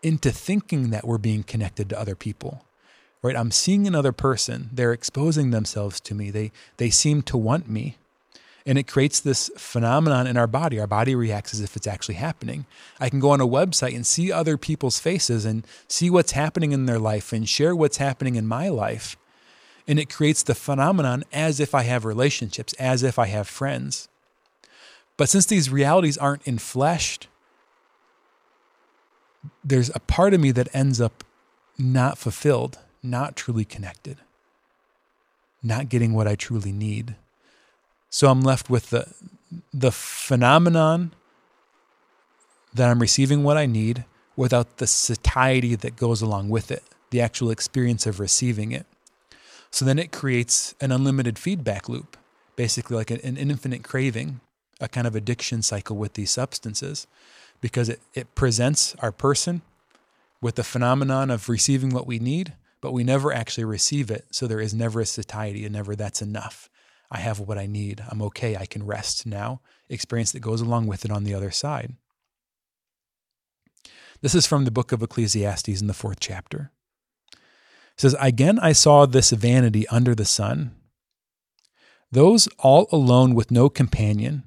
into 0.04 0.32
thinking 0.32 0.90
that 0.90 1.06
we're 1.06 1.18
being 1.18 1.44
connected 1.44 1.90
to 1.90 2.00
other 2.00 2.16
people. 2.16 2.66
Right? 3.22 3.36
I'm 3.36 3.52
seeing 3.52 3.86
another 3.86 4.12
person, 4.12 4.70
they're 4.74 4.94
exposing 4.94 5.52
themselves 5.52 6.00
to 6.02 6.16
me. 6.16 6.32
They 6.32 6.52
they 6.78 6.90
seem 6.90 7.22
to 7.24 7.38
want 7.38 7.70
me. 7.70 7.98
And 8.66 8.78
it 8.78 8.88
creates 8.88 9.20
this 9.20 9.50
phenomenon 9.58 10.28
in 10.28 10.38
our 10.38 10.48
body. 10.48 10.80
Our 10.80 10.88
body 10.88 11.16
reacts 11.16 11.54
as 11.54 11.62
if 11.62 11.76
it's 11.76 11.88
actually 11.88 12.16
happening. 12.16 12.66
I 13.00 13.10
can 13.10 13.20
go 13.20 13.32
on 13.32 13.42
a 13.42 13.48
website 13.48 13.96
and 13.96 14.06
see 14.06 14.32
other 14.32 14.56
people's 14.56 15.00
faces 15.00 15.46
and 15.46 15.66
see 15.88 16.10
what's 16.10 16.34
happening 16.34 16.72
in 16.72 16.86
their 16.86 17.00
life 17.00 17.34
and 17.34 17.50
share 17.50 17.76
what's 17.76 17.98
happening 17.98 18.36
in 18.36 18.46
my 18.46 18.70
life. 18.70 19.18
And 19.88 20.00
it 20.00 20.14
creates 20.14 20.44
the 20.44 20.54
phenomenon 20.54 21.24
as 21.34 21.60
if 21.60 21.74
I 21.74 21.82
have 21.84 22.06
relationships, 22.06 22.74
as 22.74 23.02
if 23.02 23.18
I 23.18 23.26
have 23.28 23.48
friends. 23.48 24.08
But 25.18 25.30
since 25.30 25.46
these 25.46 25.70
realities 25.70 26.18
aren't 26.18 26.44
enfleshed, 26.46 27.28
there's 29.64 29.92
a 29.94 30.00
part 30.00 30.34
of 30.34 30.40
me 30.40 30.52
that 30.52 30.74
ends 30.74 31.02
up 31.02 31.24
not 31.78 32.18
fulfilled, 32.18 32.80
not 33.02 33.36
truly 33.36 33.66
connected, 33.66 34.18
not 35.64 35.90
getting 35.90 36.14
what 36.14 36.28
I 36.28 36.36
truly 36.36 36.72
need. 36.72 37.16
So 38.10 38.30
I'm 38.30 38.42
left 38.42 38.70
with 38.70 38.90
the 38.90 39.14
the 39.74 39.92
phenomenon 39.92 41.14
that 42.74 42.90
I'm 42.90 43.00
receiving 43.00 43.44
what 43.44 43.58
I 43.58 43.66
need 43.66 44.06
without 44.36 44.78
the 44.78 44.88
satiety 44.88 45.76
that 45.76 45.98
goes 45.98 46.22
along 46.22 46.50
with 46.50 46.72
it, 46.72 46.84
the 47.10 47.20
actual 47.20 47.52
experience 47.52 48.06
of 48.06 48.20
receiving 48.20 48.72
it. 48.72 48.86
So 49.72 49.86
then 49.86 50.00
it 50.00 50.12
creates 50.12 50.74
an 50.80 50.92
unlimited 50.92 51.38
feedback 51.38 51.90
loop, 51.90 52.18
basically 52.56 52.96
like 52.96 53.12
an, 53.12 53.38
infinite 53.38 53.84
craving, 53.84 54.40
a 54.82 54.90
kind 54.90 55.08
of 55.08 55.16
addiction 55.16 55.62
cycle 55.62 55.96
with 55.96 56.14
these 56.14 56.32
substances, 56.32 57.08
because 57.62 57.88
it, 57.88 58.02
it 58.14 58.36
presents 58.36 58.96
our 59.00 59.12
person 59.12 59.62
with 60.42 60.56
the 60.56 60.64
phenomenon 60.64 61.30
of 61.30 61.48
receiving 61.48 61.92
what 61.92 62.08
we 62.08 62.20
need, 62.20 62.54
but 62.82 62.92
we 62.92 63.04
never 63.04 63.32
actually 63.32 63.64
receive 63.64 64.10
it. 64.10 64.26
So 64.32 64.48
there 64.48 64.60
is 64.60 64.74
never 64.74 65.00
a 65.00 65.06
satiety 65.06 65.64
and 65.64 65.74
never 65.74 65.96
that's 65.96 66.22
enough. 66.22 66.70
I 67.12 67.20
have 67.20 67.40
what 67.40 67.58
I 67.58 67.68
need. 67.68 68.04
I'm 68.10 68.22
okay. 68.24 68.56
I 68.56 68.66
can 68.66 68.86
rest 68.86 69.26
now. 69.26 69.62
Experience 69.90 70.32
that 70.32 70.40
goes 70.40 70.62
along 70.62 70.88
with 70.88 71.06
it 71.06 71.12
on 71.12 71.24
the 71.24 71.34
other 71.34 71.52
side. 71.52 71.94
This 74.22 74.34
is 74.34 74.48
from 74.48 74.66
the 74.66 74.72
book 74.72 74.92
of 74.92 75.02
Ecclesiastes 75.02 75.82
in 75.82 75.88
the 75.88 75.94
fourth 75.94 76.20
chapter. 76.20 76.72
It 77.34 77.40
says, 77.98 78.16
Again, 78.20 78.60
I 78.60 78.72
saw 78.72 79.06
this 79.06 79.32
vanity 79.32 79.88
under 79.90 80.16
the 80.16 80.26
sun. 80.26 80.76
Those 82.12 82.48
all 82.60 82.88
alone 82.92 83.36
with 83.36 83.52
no 83.52 83.70
companion, 83.70 84.44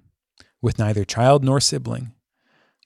with 0.65 0.79
neither 0.79 1.05
child 1.05 1.45
nor 1.45 1.61
sibling, 1.61 2.15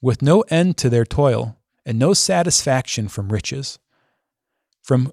with 0.02 0.20
no 0.20 0.40
end 0.48 0.76
to 0.76 0.90
their 0.90 1.04
toil, 1.04 1.56
and 1.86 1.96
no 1.96 2.12
satisfaction 2.12 3.06
from 3.06 3.28
riches. 3.28 3.78
From 4.82 5.12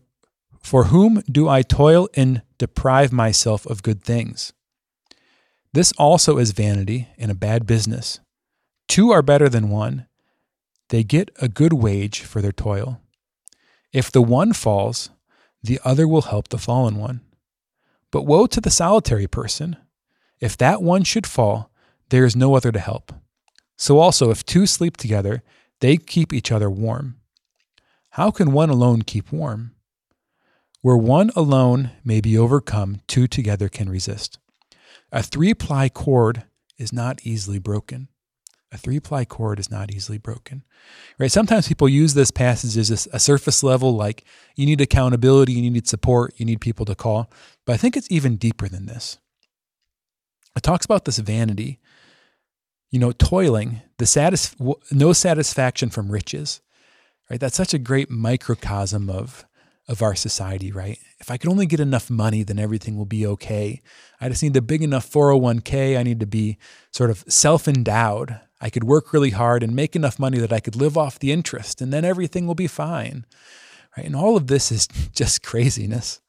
for 0.63 0.85
whom 0.85 1.21
do 1.31 1.47
I 1.47 1.61
toil 1.61 2.09
and 2.15 2.41
deprive 2.57 3.11
myself 3.11 3.67
of 3.67 3.83
good 3.83 4.01
things? 4.01 4.51
This 5.73 5.91
also 5.99 6.39
is 6.39 6.53
vanity 6.53 7.07
and 7.19 7.29
a 7.29 7.35
bad 7.35 7.67
business. 7.67 8.19
Two 8.87 9.11
are 9.11 9.21
better 9.21 9.47
than 9.47 9.69
one. 9.69 10.07
They 10.89 11.03
get 11.03 11.29
a 11.39 11.47
good 11.47 11.73
wage 11.73 12.21
for 12.21 12.41
their 12.41 12.51
toil. 12.51 12.99
If 13.93 14.11
the 14.11 14.23
one 14.23 14.53
falls, 14.53 15.11
the 15.61 15.79
other 15.85 16.07
will 16.07 16.23
help 16.23 16.47
the 16.47 16.57
fallen 16.57 16.95
one. 16.95 17.21
But 18.09 18.23
woe 18.23 18.47
to 18.47 18.59
the 18.59 18.71
solitary 18.71 19.27
person. 19.27 19.77
If 20.39 20.57
that 20.57 20.81
one 20.81 21.03
should 21.03 21.27
fall, 21.27 21.69
there 22.09 22.25
is 22.25 22.35
no 22.35 22.55
other 22.55 22.71
to 22.71 22.79
help. 22.79 23.13
So 23.77 23.99
also, 23.99 24.31
if 24.31 24.45
two 24.45 24.65
sleep 24.65 24.97
together, 24.97 25.43
they 25.81 25.97
keep 25.97 26.33
each 26.33 26.51
other 26.51 26.69
warm. 26.69 27.17
How 28.11 28.31
can 28.31 28.53
one 28.53 28.69
alone 28.69 29.01
keep 29.01 29.31
warm? 29.31 29.75
Where 30.81 30.97
one 30.97 31.31
alone 31.35 31.91
may 32.03 32.21
be 32.21 32.37
overcome, 32.37 33.01
two 33.07 33.27
together 33.27 33.69
can 33.69 33.89
resist. 33.89 34.37
A 35.11 35.23
three 35.23 35.53
ply 35.53 35.89
cord 35.89 36.43
is 36.77 36.93
not 36.93 37.19
easily 37.23 37.59
broken. 37.59 38.07
A 38.71 38.77
three 38.77 38.99
ply 38.99 39.25
cord 39.25 39.59
is 39.59 39.71
not 39.71 39.91
easily 39.91 40.17
broken. 40.17 40.63
Right? 41.17 41.31
Sometimes 41.31 41.67
people 41.67 41.89
use 41.89 42.13
this 42.13 42.31
passage 42.31 42.77
as 42.77 43.07
a 43.11 43.19
surface 43.19 43.63
level, 43.63 43.95
like 43.95 44.25
you 44.55 44.65
need 44.65 44.81
accountability, 44.81 45.53
you 45.53 45.71
need 45.71 45.87
support, 45.87 46.33
you 46.37 46.45
need 46.45 46.61
people 46.61 46.85
to 46.85 46.95
call. 46.95 47.31
But 47.65 47.73
I 47.73 47.77
think 47.77 47.97
it's 47.97 48.11
even 48.11 48.35
deeper 48.35 48.67
than 48.67 48.85
this. 48.85 49.17
It 50.55 50.63
talks 50.63 50.85
about 50.85 51.05
this 51.05 51.17
vanity, 51.17 51.79
you 52.95 52.99
know, 53.01 53.11
toiling, 53.11 53.81
the 53.97 54.05
satis- 54.05 54.55
no 54.89 55.11
satisfaction 55.11 55.89
from 55.89 56.09
riches. 56.09 56.61
Right? 57.29 57.41
That's 57.41 57.57
such 57.57 57.73
a 57.73 57.77
great 57.77 58.09
microcosm 58.09 59.09
of 59.09 59.45
of 59.89 60.01
our 60.01 60.15
society, 60.15 60.71
right? 60.71 60.97
If 61.19 61.29
I 61.29 61.35
could 61.35 61.49
only 61.49 61.65
get 61.65 61.81
enough 61.81 62.09
money, 62.09 62.41
then 62.41 62.57
everything 62.57 62.97
will 62.97 63.05
be 63.05 63.27
okay. 63.27 63.81
I 64.21 64.29
just 64.29 64.41
need 64.41 64.55
a 64.55 64.61
big 64.61 64.81
enough 64.81 65.11
401k. 65.11 65.95
I 65.99 66.03
need 66.03 66.21
to 66.21 66.25
be 66.25 66.57
sort 66.89 67.09
of 67.09 67.25
self 67.27 67.67
endowed. 67.67 68.39
I 68.61 68.69
could 68.69 68.85
work 68.85 69.11
really 69.11 69.31
hard 69.31 69.61
and 69.61 69.75
make 69.75 69.97
enough 69.97 70.17
money 70.17 70.39
that 70.39 70.53
I 70.53 70.61
could 70.61 70.77
live 70.77 70.97
off 70.97 71.19
the 71.19 71.33
interest, 71.33 71.81
and 71.81 71.91
then 71.91 72.05
everything 72.05 72.47
will 72.47 72.55
be 72.55 72.65
fine. 72.65 73.25
Right? 73.97 74.05
And 74.05 74.15
all 74.15 74.37
of 74.37 74.47
this 74.47 74.71
is 74.71 74.87
just 75.11 75.43
craziness. 75.43 76.21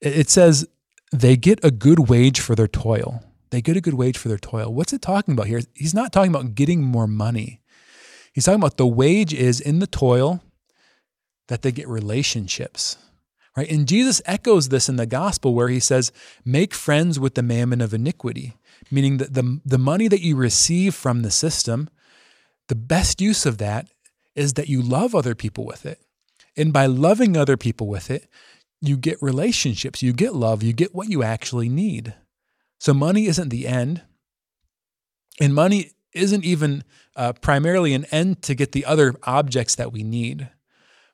It 0.00 0.30
says 0.30 0.66
they 1.12 1.36
get 1.36 1.62
a 1.62 1.70
good 1.70 2.08
wage 2.08 2.40
for 2.40 2.54
their 2.54 2.68
toil. 2.68 3.22
They 3.50 3.62
get 3.62 3.76
a 3.76 3.80
good 3.80 3.94
wage 3.94 4.18
for 4.18 4.28
their 4.28 4.38
toil. 4.38 4.72
What's 4.72 4.92
it 4.92 5.02
talking 5.02 5.34
about 5.34 5.46
here? 5.46 5.60
He's 5.74 5.94
not 5.94 6.12
talking 6.12 6.34
about 6.34 6.54
getting 6.54 6.82
more 6.82 7.06
money. 7.06 7.60
He's 8.32 8.44
talking 8.44 8.60
about 8.60 8.76
the 8.76 8.86
wage 8.86 9.32
is 9.32 9.60
in 9.60 9.78
the 9.78 9.86
toil 9.86 10.42
that 11.48 11.62
they 11.62 11.72
get 11.72 11.88
relationships. 11.88 12.96
Right? 13.56 13.70
And 13.70 13.88
Jesus 13.88 14.22
echoes 14.24 14.68
this 14.68 14.88
in 14.88 14.96
the 14.96 15.06
gospel 15.06 15.54
where 15.54 15.68
he 15.68 15.80
says, 15.80 16.12
make 16.44 16.74
friends 16.74 17.18
with 17.18 17.34
the 17.34 17.42
mammon 17.42 17.80
of 17.80 17.92
iniquity, 17.92 18.56
meaning 18.90 19.16
that 19.16 19.34
the, 19.34 19.60
the 19.64 19.78
money 19.78 20.06
that 20.06 20.20
you 20.20 20.36
receive 20.36 20.94
from 20.94 21.22
the 21.22 21.30
system, 21.30 21.88
the 22.68 22.76
best 22.76 23.20
use 23.20 23.46
of 23.46 23.58
that 23.58 23.88
is 24.36 24.52
that 24.52 24.68
you 24.68 24.80
love 24.80 25.14
other 25.14 25.34
people 25.34 25.64
with 25.64 25.84
it. 25.84 26.00
And 26.56 26.72
by 26.72 26.86
loving 26.86 27.36
other 27.36 27.56
people 27.56 27.88
with 27.88 28.10
it, 28.10 28.28
you 28.80 28.96
get 28.96 29.20
relationships, 29.20 30.02
you 30.02 30.12
get 30.12 30.34
love, 30.34 30.62
you 30.62 30.72
get 30.72 30.94
what 30.94 31.08
you 31.08 31.24
actually 31.24 31.68
need. 31.68 32.14
So 32.78 32.94
money 32.94 33.26
isn't 33.26 33.48
the 33.48 33.66
end. 33.66 34.02
And 35.40 35.54
money 35.54 35.92
isn't 36.12 36.44
even 36.44 36.84
uh, 37.16 37.32
primarily 37.34 37.94
an 37.94 38.06
end 38.06 38.42
to 38.42 38.54
get 38.54 38.72
the 38.72 38.84
other 38.84 39.14
objects 39.24 39.74
that 39.76 39.92
we 39.92 40.02
need. 40.02 40.48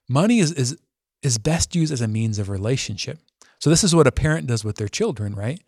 Money 0.08 0.38
is, 0.38 0.52
is, 0.52 0.78
is 1.22 1.38
best 1.38 1.74
used 1.74 1.92
as 1.92 2.00
a 2.00 2.08
means 2.08 2.38
of 2.38 2.48
relationship. 2.48 3.18
So, 3.58 3.70
this 3.70 3.84
is 3.84 3.94
what 3.94 4.06
a 4.06 4.12
parent 4.12 4.46
does 4.46 4.64
with 4.64 4.76
their 4.76 4.88
children, 4.88 5.34
right? 5.34 5.60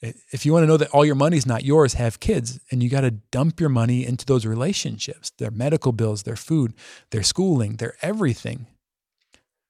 If 0.00 0.46
you 0.46 0.52
want 0.52 0.62
to 0.62 0.66
know 0.68 0.76
that 0.76 0.90
all 0.90 1.04
your 1.04 1.16
money 1.16 1.36
is 1.36 1.46
not 1.46 1.64
yours, 1.64 1.94
have 1.94 2.20
kids 2.20 2.60
and 2.70 2.82
you 2.82 2.88
got 2.88 3.00
to 3.00 3.10
dump 3.10 3.58
your 3.58 3.68
money 3.68 4.06
into 4.06 4.24
those 4.24 4.46
relationships 4.46 5.30
their 5.30 5.50
medical 5.50 5.92
bills, 5.92 6.22
their 6.22 6.36
food, 6.36 6.74
their 7.10 7.24
schooling, 7.24 7.76
their 7.76 7.94
everything. 8.00 8.66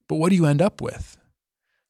But 0.06 0.16
what 0.16 0.30
do 0.30 0.36
you 0.36 0.46
end 0.46 0.60
up 0.60 0.80
with, 0.80 1.16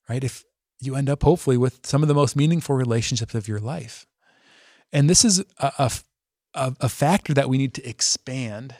right? 0.09 0.22
If 0.22 0.44
you 0.80 0.94
end 0.94 1.10
up 1.10 1.22
hopefully 1.22 1.56
with 1.56 1.86
some 1.86 2.02
of 2.02 2.08
the 2.08 2.14
most 2.14 2.36
meaningful 2.36 2.76
relationships 2.76 3.34
of 3.34 3.48
your 3.48 3.58
life. 3.58 4.06
And 4.92 5.10
this 5.10 5.24
is 5.24 5.44
a, 5.58 5.90
a, 6.54 6.74
a 6.80 6.88
factor 6.88 7.34
that 7.34 7.48
we 7.48 7.58
need 7.58 7.74
to 7.74 7.88
expand, 7.88 8.74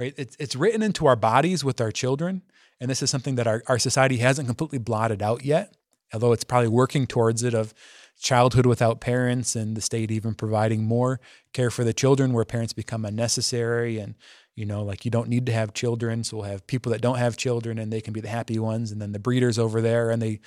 right? 0.00 0.14
It's, 0.16 0.36
it's 0.38 0.56
written 0.56 0.82
into 0.82 1.06
our 1.06 1.16
bodies 1.16 1.62
with 1.62 1.80
our 1.80 1.92
children. 1.92 2.42
And 2.80 2.90
this 2.90 3.02
is 3.02 3.10
something 3.10 3.36
that 3.36 3.46
our, 3.46 3.62
our 3.68 3.78
society 3.78 4.18
hasn't 4.18 4.48
completely 4.48 4.78
blotted 4.78 5.22
out 5.22 5.44
yet, 5.44 5.76
although 6.12 6.32
it's 6.32 6.44
probably 6.44 6.68
working 6.68 7.06
towards 7.06 7.42
it 7.42 7.54
of 7.54 7.74
childhood 8.20 8.66
without 8.66 9.00
parents 9.00 9.54
and 9.54 9.76
the 9.76 9.80
state 9.80 10.10
even 10.10 10.34
providing 10.34 10.84
more 10.84 11.20
care 11.52 11.70
for 11.70 11.84
the 11.84 11.92
children 11.92 12.32
where 12.32 12.44
parents 12.44 12.72
become 12.72 13.04
unnecessary 13.04 13.98
and 13.98 14.14
you 14.54 14.64
know 14.64 14.82
like 14.82 15.04
you 15.04 15.10
don't 15.10 15.28
need 15.28 15.44
to 15.44 15.52
have 15.52 15.74
children 15.74 16.24
so 16.24 16.38
we'll 16.38 16.46
have 16.46 16.66
people 16.66 16.90
that 16.90 17.02
don't 17.02 17.18
have 17.18 17.36
children 17.36 17.78
and 17.78 17.92
they 17.92 18.00
can 18.00 18.14
be 18.14 18.20
the 18.20 18.28
happy 18.28 18.58
ones 18.58 18.90
and 18.90 19.02
then 19.02 19.12
the 19.12 19.18
breeders 19.18 19.58
over 19.58 19.82
there 19.82 20.10
and 20.10 20.22
they 20.22 20.40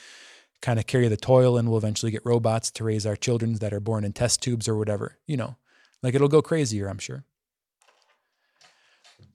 kind 0.62 0.80
of 0.80 0.88
carry 0.88 1.08
the 1.08 1.18
toil 1.18 1.58
and 1.58 1.70
we'll 1.70 1.78
eventually 1.78 2.12
get 2.12 2.26
robots 2.26 2.70
to 2.72 2.84
raise 2.84 3.06
our 3.06 3.16
children 3.16 3.54
that 3.56 3.74
are 3.74 3.80
born 3.80 4.04
in 4.04 4.14
test 4.14 4.42
tubes 4.42 4.68
or 4.68 4.76
whatever 4.76 5.18
you 5.26 5.38
know 5.38 5.56
like 6.04 6.14
it'll 6.14 6.28
go 6.28 6.42
crazier 6.42 6.88
i'm 6.88 7.00
sure 7.00 7.24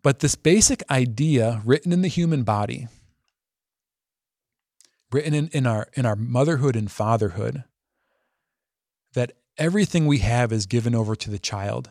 but 0.05 0.19
this 0.19 0.35
basic 0.35 0.83
idea 0.91 1.63
written 1.65 1.91
in 1.91 2.03
the 2.03 2.09
human 2.09 2.43
body, 2.43 2.89
written 5.11 5.33
in, 5.33 5.49
in, 5.49 5.67
our, 5.67 5.89
in 5.95 6.05
our 6.05 6.15
motherhood 6.15 6.77
and 6.77 6.93
fatherhood, 6.93 7.65
that 9.15 9.33
everything 9.57 10.07
we 10.07 10.19
have 10.19 10.53
is 10.53 10.67
given 10.67 10.95
over 10.95 11.17
to 11.17 11.31
the 11.31 11.39
child. 11.39 11.91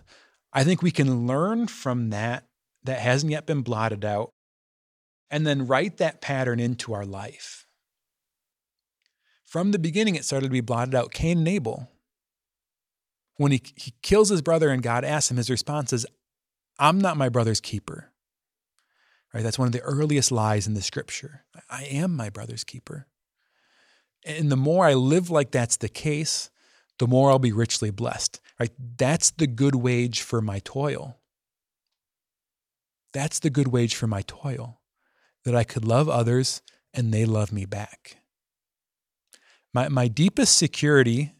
I 0.53 0.63
think 0.63 0.83
we 0.83 0.91
can 0.91 1.25
learn 1.25 1.65
from 1.65 2.11
that 2.11 2.45
that 2.83 2.99
hasn't 2.99 3.31
yet 3.31 3.47
been 3.47 3.63
blotted 3.63 4.05
out 4.05 4.29
and 5.31 5.47
then 5.47 5.65
write 5.65 5.97
that 5.97 6.21
pattern 6.21 6.59
into 6.59 6.93
our 6.93 7.07
life. 7.07 7.62
From 9.53 9.69
the 9.69 9.77
beginning, 9.77 10.15
it 10.15 10.25
started 10.25 10.47
to 10.47 10.51
be 10.51 10.61
blotted 10.61 10.95
out. 10.95 11.13
Cain 11.13 11.37
and 11.37 11.47
Abel. 11.47 11.87
When 13.37 13.51
he, 13.51 13.61
he 13.75 13.93
kills 14.01 14.29
his 14.29 14.41
brother 14.41 14.71
and 14.71 14.81
God 14.81 15.05
asks 15.05 15.29
him, 15.29 15.37
his 15.37 15.51
response 15.51 15.93
is, 15.93 16.07
I'm 16.79 16.99
not 16.99 17.17
my 17.17 17.29
brother's 17.29 17.61
keeper. 17.61 18.11
Right? 19.31 19.43
That's 19.43 19.59
one 19.59 19.67
of 19.67 19.71
the 19.71 19.81
earliest 19.81 20.31
lies 20.31 20.65
in 20.65 20.73
the 20.73 20.81
scripture. 20.81 21.45
I 21.69 21.83
am 21.83 22.15
my 22.15 22.31
brother's 22.31 22.63
keeper. 22.63 23.05
And 24.25 24.51
the 24.51 24.57
more 24.57 24.87
I 24.87 24.95
live 24.95 25.29
like 25.29 25.51
that's 25.51 25.77
the 25.77 25.87
case, 25.87 26.49
the 26.97 27.05
more 27.05 27.29
I'll 27.29 27.37
be 27.37 27.51
richly 27.51 27.91
blessed. 27.91 28.41
Right? 28.59 28.71
That's 28.97 29.29
the 29.29 29.45
good 29.45 29.75
wage 29.75 30.23
for 30.23 30.41
my 30.41 30.61
toil. 30.63 31.19
That's 33.13 33.37
the 33.37 33.51
good 33.51 33.67
wage 33.67 33.93
for 33.93 34.07
my 34.07 34.23
toil. 34.23 34.81
That 35.45 35.55
I 35.55 35.63
could 35.63 35.85
love 35.85 36.09
others 36.09 36.63
and 36.91 37.13
they 37.13 37.25
love 37.25 37.51
me 37.51 37.65
back. 37.65 38.17
My, 39.73 39.89
my 39.89 40.07
deepest 40.07 40.57
security 40.57 41.33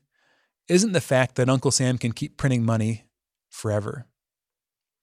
isn't 0.67 0.93
the 0.93 1.01
fact 1.01 1.35
that 1.35 1.49
Uncle 1.49 1.71
Sam 1.71 1.97
can 1.97 2.13
keep 2.13 2.37
printing 2.37 2.63
money 2.63 3.03
forever. 3.49 4.07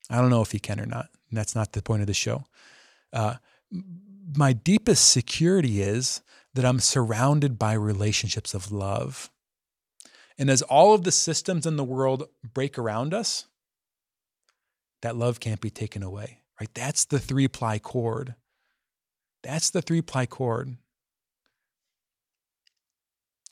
I 0.09 0.21
don't 0.21 0.31
know 0.31 0.43
if 0.43 0.53
he 0.53 0.59
can 0.59 0.81
or 0.81 0.87
not. 0.87 1.09
That's 1.31 1.55
not 1.55 1.73
the 1.73 1.83
point 1.83 2.01
of 2.01 2.09
the 2.09 2.14
show. 2.14 2.45
Uh, 3.12 3.37
my 4.37 4.53
deepest 4.53 5.11
security 5.11 5.81
is 5.81 6.23
that 6.55 6.64
I'm 6.64 6.81
surrounded 6.81 7.59
by 7.59 7.75
relationships 7.75 8.55
of 8.55 8.73
love. 8.73 9.31
And 10.37 10.51
as 10.51 10.62
all 10.62 10.95
of 10.95 11.05
the 11.05 11.12
systems 11.12 11.66
in 11.66 11.77
the 11.77 11.85
world 11.85 12.29
break 12.43 12.79
around 12.79 13.14
us, 13.14 13.47
that 15.03 15.16
love 15.16 15.38
can't 15.38 15.61
be 15.61 15.71
taken 15.71 16.03
away, 16.03 16.40
right? 16.61 16.73
That's 16.75 17.05
the 17.05 17.19
three 17.19 17.47
ply 17.47 17.79
cord. 17.79 18.35
That's 19.43 19.71
the 19.71 19.83
three 19.83 20.03
ply 20.03 20.27
cord. 20.27 20.77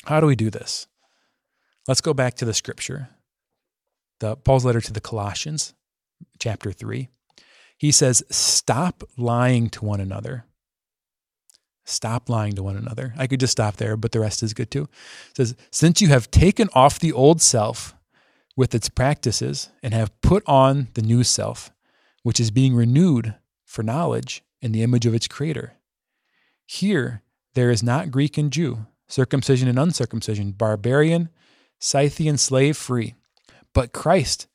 How 0.09 0.21
do 0.21 0.27
we 0.27 0.37
do 0.37 0.49
this? 0.49 0.87
Let's 1.87 2.01
go 2.01 2.15
back 2.15 2.33
to 2.37 2.47
the 2.47 2.55
scripture. 2.55 3.11
The 4.21 4.37
Paul's 4.37 4.65
letter 4.65 4.81
to 4.81 4.93
the 4.95 5.03
Colossians, 5.03 5.75
chapter 6.39 6.73
3. 6.73 7.11
He 7.77 7.93
says, 7.93 8.25
Stop 8.31 9.05
lying 9.19 9.69
to 9.69 9.85
one 9.85 10.01
another. 10.01 10.47
Stop 11.85 12.31
lying 12.31 12.55
to 12.55 12.63
one 12.63 12.75
another. 12.75 13.13
I 13.19 13.27
could 13.27 13.39
just 13.39 13.53
stop 13.53 13.77
there, 13.77 13.99
but 13.99 14.13
the 14.13 14.21
rest 14.21 14.43
is 14.43 14.55
good 14.55 14.71
too. 14.71 14.89
It 15.33 15.37
says, 15.37 15.57
Since 15.71 16.01
you 16.01 16.09
have 16.09 16.31
taken 16.31 16.71
off 16.73 16.99
the 16.99 17.13
old 17.13 17.43
self 17.43 17.95
with 18.57 18.75
its 18.75 18.89
practices 18.89 19.69
and 19.83 19.93
have 19.93 20.19
put 20.23 20.43
on 20.47 20.89
the 20.95 21.03
new 21.03 21.23
self, 21.23 21.71
which 22.23 22.41
is 22.41 22.51
being 22.51 22.75
renewed 22.75 23.35
for 23.67 23.83
knowledge 23.83 24.43
in 24.63 24.73
the 24.73 24.83
image 24.83 25.05
of 25.05 25.13
its 25.13 25.29
creator. 25.29 25.75
Here, 26.65 27.21
there 27.53 27.71
is 27.71 27.83
not 27.83 28.11
Greek 28.11 28.39
and 28.39 28.51
Jew, 28.51 28.87
circumcision 29.09 29.69
and 29.69 29.79
uncircumcision, 29.79 30.53
barbarian, 30.53 31.31
Scythian, 31.81 32.37
slave 32.39 32.77
free, 32.77 33.15
but 33.73 33.93
Christ 33.93 34.47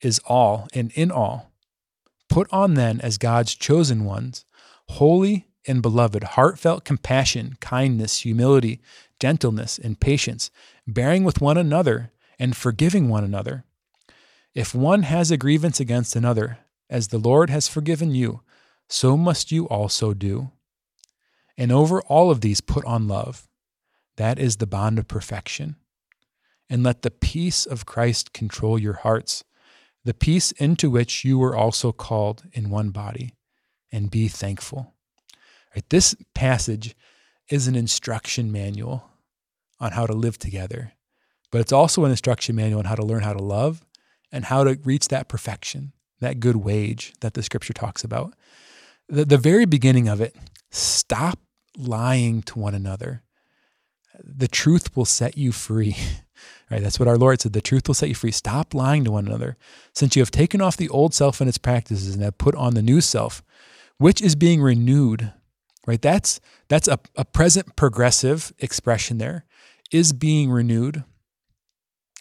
is 0.00 0.20
all 0.26 0.68
and 0.72 0.90
in 0.94 1.10
all. 1.10 1.52
Put 2.28 2.48
on 2.52 2.74
then 2.74 3.00
as 3.00 3.18
God's 3.18 3.54
chosen 3.54 4.04
ones, 4.04 4.44
holy 4.90 5.46
and 5.66 5.82
beloved, 5.82 6.24
heartfelt 6.24 6.84
compassion, 6.84 7.56
kindness, 7.60 8.20
humility, 8.20 8.80
gentleness, 9.18 9.78
and 9.78 10.00
patience, 10.00 10.50
bearing 10.86 11.24
with 11.24 11.40
one 11.40 11.58
another 11.58 12.10
and 12.38 12.56
forgiving 12.56 13.08
one 13.08 13.24
another. 13.24 13.64
If 14.54 14.74
one 14.74 15.02
has 15.02 15.30
a 15.30 15.36
grievance 15.36 15.78
against 15.78 16.16
another, 16.16 16.58
as 16.88 17.08
the 17.08 17.18
Lord 17.18 17.50
has 17.50 17.68
forgiven 17.68 18.14
you, 18.14 18.40
so 18.88 19.16
must 19.16 19.52
you 19.52 19.68
also 19.68 20.14
do. 20.14 20.50
And 21.56 21.70
over 21.70 22.00
all 22.02 22.30
of 22.30 22.40
these 22.40 22.60
put 22.60 22.84
on 22.84 23.06
love. 23.06 23.46
That 24.20 24.38
is 24.38 24.58
the 24.58 24.66
bond 24.66 24.98
of 24.98 25.08
perfection. 25.08 25.76
And 26.68 26.82
let 26.82 27.00
the 27.00 27.10
peace 27.10 27.64
of 27.64 27.86
Christ 27.86 28.34
control 28.34 28.78
your 28.78 28.92
hearts 28.92 29.44
the 30.04 30.12
peace 30.12 30.52
into 30.52 30.90
which 30.90 31.24
you 31.24 31.38
were 31.38 31.56
also 31.56 31.90
called 31.90 32.42
in 32.52 32.68
one 32.68 32.90
body, 32.90 33.34
and 33.90 34.10
be 34.10 34.28
thankful. 34.28 34.92
Right, 35.74 35.88
this 35.88 36.14
passage 36.34 36.94
is 37.48 37.66
an 37.66 37.74
instruction 37.74 38.52
manual 38.52 39.08
on 39.78 39.92
how 39.92 40.06
to 40.06 40.12
live 40.12 40.38
together, 40.38 40.92
but 41.50 41.62
it's 41.62 41.72
also 41.72 42.04
an 42.04 42.10
instruction 42.10 42.56
manual 42.56 42.80
on 42.80 42.84
how 42.84 42.96
to 42.96 43.04
learn 43.04 43.22
how 43.22 43.32
to 43.32 43.42
love 43.42 43.82
and 44.30 44.44
how 44.44 44.64
to 44.64 44.78
reach 44.84 45.08
that 45.08 45.28
perfection, 45.28 45.94
that 46.20 46.40
good 46.40 46.56
wage 46.56 47.14
that 47.20 47.32
the 47.32 47.42
scripture 47.42 47.72
talks 47.72 48.04
about. 48.04 48.34
The, 49.08 49.24
the 49.24 49.38
very 49.38 49.64
beginning 49.64 50.08
of 50.08 50.20
it, 50.20 50.36
stop 50.70 51.38
lying 51.74 52.42
to 52.42 52.58
one 52.58 52.74
another. 52.74 53.22
The 54.24 54.48
truth 54.48 54.96
will 54.96 55.04
set 55.04 55.36
you 55.36 55.52
free. 55.52 55.96
Right? 56.70 56.82
That's 56.82 57.00
what 57.00 57.08
our 57.08 57.18
Lord 57.18 57.40
said. 57.40 57.52
The 57.52 57.60
truth 57.60 57.88
will 57.88 57.96
set 57.96 58.08
you 58.08 58.14
free. 58.14 58.30
Stop 58.30 58.74
lying 58.74 59.04
to 59.04 59.10
one 59.10 59.26
another. 59.26 59.56
Since 59.92 60.14
you 60.14 60.22
have 60.22 60.30
taken 60.30 60.60
off 60.60 60.76
the 60.76 60.88
old 60.88 61.12
self 61.12 61.40
and 61.40 61.48
its 61.48 61.58
practices 61.58 62.14
and 62.14 62.22
have 62.22 62.38
put 62.38 62.54
on 62.54 62.74
the 62.74 62.80
new 62.80 63.00
self, 63.00 63.42
which 63.98 64.22
is 64.22 64.36
being 64.36 64.62
renewed. 64.62 65.32
Right? 65.86 66.00
That's 66.00 66.40
that's 66.68 66.86
a, 66.86 67.00
a 67.16 67.24
present 67.24 67.74
progressive 67.74 68.52
expression 68.60 69.18
there. 69.18 69.46
Is 69.90 70.12
being 70.12 70.50
renewed, 70.50 71.02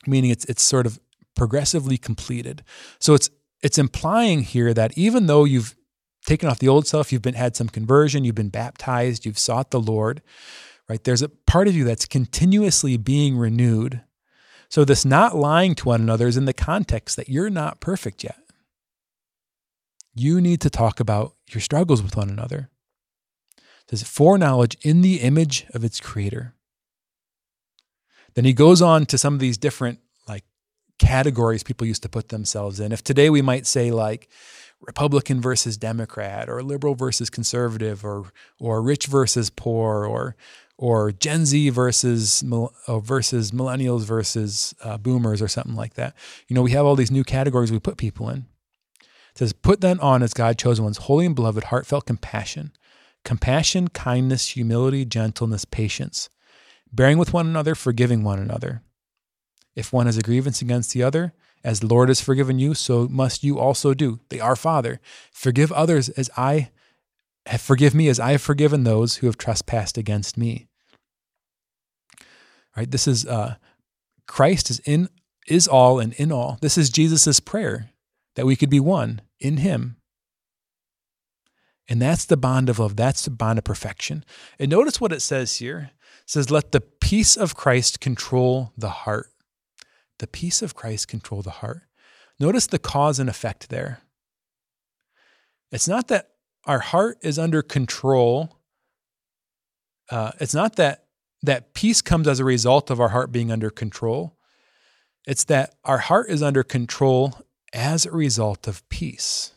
meaning 0.08 0.32
it's 0.32 0.46
it's 0.46 0.64
sort 0.64 0.88
of 0.88 1.00
progressively 1.36 1.98
completed. 1.98 2.64
So 3.00 3.14
it's 3.14 3.30
it's 3.62 3.78
implying 3.78 4.42
here 4.42 4.74
that 4.74 4.98
even 4.98 5.28
though 5.28 5.44
you've 5.44 5.76
taken 6.26 6.50
off 6.50 6.60
the 6.60 6.68
old 6.68 6.88
self, 6.88 7.12
you've 7.12 7.22
been 7.22 7.36
had 7.36 7.56
some 7.56 7.70
conversion, 7.70 8.24
you've 8.24 8.36
been 8.36 8.50
baptized, 8.50 9.26
you've 9.26 9.40
sought 9.40 9.72
the 9.72 9.80
Lord, 9.80 10.22
right? 10.90 11.04
There's 11.04 11.22
a 11.22 11.30
part 11.30 11.68
of 11.68 11.76
you 11.76 11.86
that's 11.86 12.06
continuously 12.06 12.98
being 12.98 13.38
renewed 13.38 14.02
so, 14.70 14.86
this 14.86 15.04
not 15.04 15.36
lying 15.36 15.74
to 15.76 15.86
one 15.86 16.02
another 16.02 16.28
is 16.28 16.38
in 16.38 16.46
the 16.46 16.54
context 16.54 17.16
that 17.16 17.28
you're 17.28 17.50
not 17.50 17.80
perfect 17.80 18.24
yet. 18.24 18.40
You 20.14 20.40
need 20.40 20.62
to 20.62 20.70
talk 20.70 21.00
about 21.00 21.34
your 21.50 21.62
struggles 21.62 22.04
with 22.04 22.16
one 22.16 22.30
another. 22.30 22.70
It 23.58 23.90
says, 23.90 24.04
foreknowledge 24.04 24.78
in 24.82 25.02
the 25.02 25.22
image 25.22 25.66
of 25.74 25.84
its 25.84 26.00
creator. 26.00 26.54
Then 28.36 28.46
he 28.46 28.54
goes 28.54 28.80
on 28.80 29.08
to 29.08 29.18
some 29.18 29.34
of 29.34 29.40
these 29.40 29.58
different 29.58 30.00
like 30.28 30.44
categories 31.00 31.64
people 31.64 31.88
used 31.88 32.04
to 32.04 32.10
put 32.10 32.30
themselves 32.30 32.80
in. 32.80 32.92
If 32.92 33.04
today 33.04 33.32
we 33.32 33.42
might 33.42 33.66
say 33.66 33.90
like 33.90 34.30
Republican 34.82 35.42
versus 35.42 35.78
Democrat 35.78 36.48
or 36.48 36.62
liberal 36.62 36.94
versus 36.94 37.32
conservative 37.32 38.06
or 38.06 38.32
or 38.60 38.84
rich 38.84 39.08
versus 39.08 39.50
poor 39.50 40.06
or 40.06 40.36
or 40.82 41.12
Gen 41.12 41.46
Z 41.46 41.70
versus 41.72 42.42
uh, 42.88 43.00
versus 43.00 43.52
millennials 43.52 44.04
versus 44.04 44.74
uh, 44.82 44.98
boomers 44.98 45.42
or 45.42 45.50
something 45.50 45.76
like 45.76 45.96
that. 45.96 46.16
You 46.48 46.54
know, 46.54 46.62
we 46.62 46.72
have 46.72 46.86
all 46.86 46.96
these 46.96 47.12
new 47.12 47.26
categories 47.26 47.70
we 47.70 47.80
put 47.80 47.98
people 47.98 48.30
in. 48.30 48.46
It 49.32 49.38
says, 49.38 49.52
"Put 49.52 49.82
then 49.82 50.00
on 50.00 50.24
as 50.24 50.34
God 50.34 50.58
chosen 50.58 50.86
ones, 50.86 50.98
holy 50.98 51.26
and 51.26 51.36
beloved, 51.36 51.66
heartfelt 51.66 52.06
compassion, 52.06 52.72
compassion, 53.26 53.90
kindness, 53.90 54.48
humility, 54.48 55.04
gentleness, 55.04 55.66
patience, 55.66 56.30
bearing 56.94 57.18
with 57.18 57.34
one 57.34 57.46
another, 57.46 57.76
forgiving 57.76 58.24
one 58.24 58.40
another. 58.40 58.82
If 59.76 59.92
one 59.92 60.06
has 60.06 60.18
a 60.18 60.22
grievance 60.22 60.62
against 60.62 60.94
the 60.94 61.04
other, 61.04 61.34
as 61.62 61.82
the 61.82 61.88
Lord 61.88 62.08
has 62.08 62.22
forgiven 62.22 62.58
you, 62.58 62.74
so 62.74 63.10
must 63.10 63.44
you 63.44 63.60
also 63.60 63.94
do. 63.94 64.22
They 64.30 64.40
are 64.40 64.56
Father. 64.56 65.02
Forgive 65.34 65.74
others 65.74 66.08
as 66.08 66.30
I 66.38 66.70
have 67.48 67.60
forgive 67.60 67.94
me 67.94 68.08
as 68.08 68.18
I 68.18 68.32
have 68.32 68.42
forgiven 68.42 68.86
those 68.86 69.16
who 69.18 69.28
have 69.28 69.38
trespassed 69.38 69.98
against 69.98 70.38
me." 70.38 70.69
Right? 72.80 72.90
This 72.90 73.08
is 73.08 73.26
uh, 73.26 73.56
Christ 74.26 74.70
is 74.70 74.80
in 74.86 75.10
is 75.48 75.68
all 75.68 76.00
and 76.00 76.14
in 76.14 76.32
all. 76.32 76.58
This 76.62 76.78
is 76.78 76.90
Jesus's 76.90 77.42
prayer 77.42 77.90
that 78.36 78.46
we 78.46 78.56
could 78.56 78.70
be 78.70 78.80
one 78.80 79.22
in 79.40 79.58
Him. 79.58 79.98
And 81.90 82.02
that's 82.02 82.24
the 82.24 82.38
bond 82.38 82.70
of 82.70 82.80
love. 82.80 82.96
That's 82.96 83.24
the 83.26 83.32
bond 83.32 83.60
of 83.60 83.66
perfection. 83.66 84.24
And 84.60 84.72
notice 84.72 85.02
what 85.02 85.12
it 85.12 85.22
says 85.22 85.58
here. 85.58 85.92
It 86.22 86.30
says, 86.30 86.50
Let 86.50 86.72
the 86.72 86.80
peace 86.80 87.36
of 87.36 87.56
Christ 87.56 88.00
control 88.00 88.72
the 88.78 88.90
heart. 88.90 89.28
The 90.20 90.28
peace 90.28 90.62
of 90.62 90.76
Christ 90.76 91.10
control 91.10 91.42
the 91.42 91.50
heart. 91.50 91.82
Notice 92.40 92.68
the 92.68 92.80
cause 92.80 93.20
and 93.20 93.30
effect 93.30 93.70
there. 93.70 94.02
It's 95.72 95.88
not 95.88 96.08
that 96.08 96.30
our 96.66 96.80
heart 96.80 97.18
is 97.24 97.38
under 97.38 97.62
control. 97.62 98.58
Uh, 100.10 100.32
it's 100.40 100.54
not 100.54 100.78
that 100.78 101.09
that 101.42 101.74
peace 101.74 102.02
comes 102.02 102.28
as 102.28 102.40
a 102.40 102.46
result 102.46 102.90
of 102.90 103.00
our 103.00 103.10
heart 103.10 103.32
being 103.32 103.52
under 103.52 103.70
control. 103.70 104.36
It's 105.26 105.44
that 105.46 105.76
our 105.84 106.00
heart 106.00 106.30
is 106.30 106.44
under 106.44 106.64
control 106.64 107.40
as 107.74 108.06
a 108.06 108.12
result 108.12 108.68
of 108.68 108.88
peace. 108.90 109.54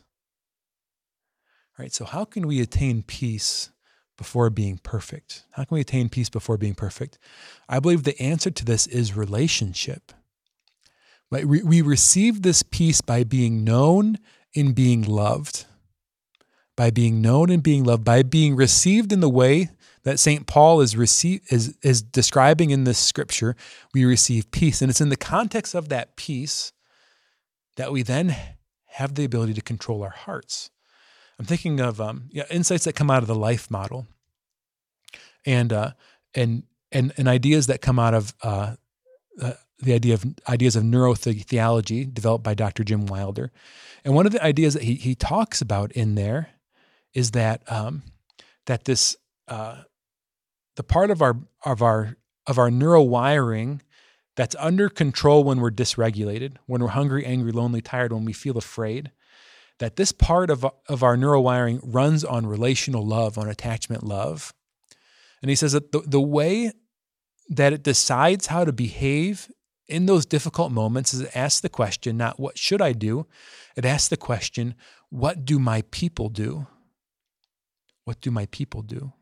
Right? 1.79 1.93
So, 1.93 2.05
how 2.05 2.25
can 2.25 2.47
we 2.47 2.61
attain 2.61 3.03
peace 3.03 3.71
before 4.19 4.51
being 4.51 4.79
perfect? 4.79 5.45
How 5.53 5.65
can 5.65 5.75
we 5.75 5.81
attain 5.81 6.09
peace 6.09 6.29
before 6.29 6.59
being 6.59 6.75
perfect? 6.75 7.19
I 7.69 7.81
believe 7.81 8.05
the 8.05 8.21
answer 8.21 8.51
to 8.51 8.65
this 8.65 8.87
is 8.87 9.17
relationship. 9.17 10.13
Right? 11.31 11.47
We 11.47 11.81
receive 11.81 12.43
this 12.43 12.63
peace 12.63 13.01
by 13.01 13.25
being 13.25 13.65
known 13.65 14.19
and 14.55 14.75
being 14.75 15.03
loved, 15.03 15.65
by 16.77 16.91
being 16.91 17.23
known 17.23 17.49
and 17.49 17.63
being 17.63 17.85
loved, 17.85 18.05
by 18.05 18.23
being 18.23 18.55
received 18.55 19.13
in 19.13 19.21
the 19.21 19.31
way 19.31 19.71
that 20.05 20.19
St. 20.19 20.47
Paul 20.47 20.81
is, 20.81 20.97
receive, 20.97 21.41
is, 21.51 21.77
is 21.83 22.03
describing 22.03 22.71
in 22.71 22.85
this 22.85 22.99
scripture, 22.99 23.57
we 23.95 24.05
receive 24.05 24.51
peace. 24.51 24.83
And 24.83 24.91
it's 24.91 25.01
in 25.01 25.11
the 25.11 25.17
context 25.17 25.75
of 25.75 25.89
that 25.91 26.17
peace 26.17 26.73
that 27.77 27.93
we 27.93 28.03
then 28.03 28.37
have 28.87 29.15
the 29.15 29.25
ability 29.25 29.55
to 29.55 29.63
control 29.63 30.03
our 30.03 30.11
hearts. 30.11 30.71
I'm 31.39 31.47
thinking 31.47 31.81
of 31.81 32.01
um, 32.01 32.29
yeah, 32.31 32.45
insights 32.51 32.85
that 32.85 32.95
come 32.95 33.11
out 33.11 33.23
of 33.23 33.29
the 33.29 33.35
life 33.35 33.71
model 33.71 34.07
and, 35.47 35.73
uh, 35.73 35.93
and, 36.35 36.65
and, 36.91 37.13
and 37.17 37.29
ideas 37.29 37.69
that 37.69 37.81
come 37.81 37.99
out 37.99 38.15
of 38.15 38.35
uh, 38.43 38.75
uh, 39.41 39.53
the 39.79 39.95
idea 39.95 40.15
of 40.15 40.25
ideas 40.49 40.77
of 40.77 40.85
neurotheology 40.85 42.13
developed 42.13 42.45
by 42.45 42.55
Dr. 42.55 42.85
Jim 42.85 43.07
Wilder. 43.07 43.51
And 44.05 44.15
one 44.15 44.27
of 44.27 44.33
the 44.33 44.43
ideas 44.43 44.75
that 44.75 44.83
he, 44.83 44.95
he 44.95 45.15
talks 45.15 45.61
about 45.61 45.93
in 45.93 46.15
there 46.15 46.51
is 47.15 47.33
that 47.33 47.63
um, 47.71 48.03
that 48.67 48.85
this 48.85 49.17
uh, 49.49 49.83
the 50.77 50.83
part 50.83 51.11
of 51.11 51.23
our 51.23 51.37
of 51.65 51.83
our 51.83 52.17
of 52.47 52.59
our 52.59 52.71
neural 52.71 53.09
wiring 53.09 53.83
that's 54.37 54.57
under 54.59 54.89
control 54.89 55.45
when 55.45 55.61
we're 55.61 55.71
dysregulated, 55.71 56.57
when 56.67 56.81
we're 56.83 56.89
hungry, 56.89 57.25
angry, 57.25 57.53
lonely, 57.53 57.81
tired, 57.81 58.13
when 58.13 58.25
we 58.25 58.33
feel 58.33 58.57
afraid, 58.57 59.11
that 59.79 59.97
this 59.97 60.13
part 60.13 60.51
of, 60.51 60.67
of 60.89 61.03
our 61.03 61.17
neural 61.17 61.43
wiring 61.43 61.81
runs 61.83 62.25
on 62.25 62.47
relational 62.47 63.07
love, 63.07 63.37
on 63.37 63.49
attachment 63.49 64.03
love. 64.03 64.55
And 65.43 65.51
he 65.51 65.57
says 65.57 65.73
that 65.73 65.93
the, 65.93 66.01
the 66.01 66.21
way 66.21 66.73
that 67.49 67.73
it 67.73 67.83
decides 67.83 68.47
how 68.47 68.65
to 68.65 68.73
behave 68.73 69.51
in 69.89 70.07
those 70.07 70.25
difficult 70.25 70.73
moments 70.73 71.13
is 71.13 71.21
it 71.21 71.37
asks 71.37 71.61
the 71.61 71.69
question, 71.69 72.17
not 72.17 72.41
what 72.41 72.57
should 72.57 72.81
I 72.81 72.93
do? 72.93 73.27
It 73.77 73.85
asks 73.85 74.09
the 74.09 74.17
question, 74.17 74.75
what 75.11 75.45
do 75.45 75.59
my 75.59 75.83
people 75.91 76.31
do? 76.31 76.67
What 78.05 78.21
do 78.21 78.31
my 78.31 78.47
people 78.47 78.83
do? 78.83 79.13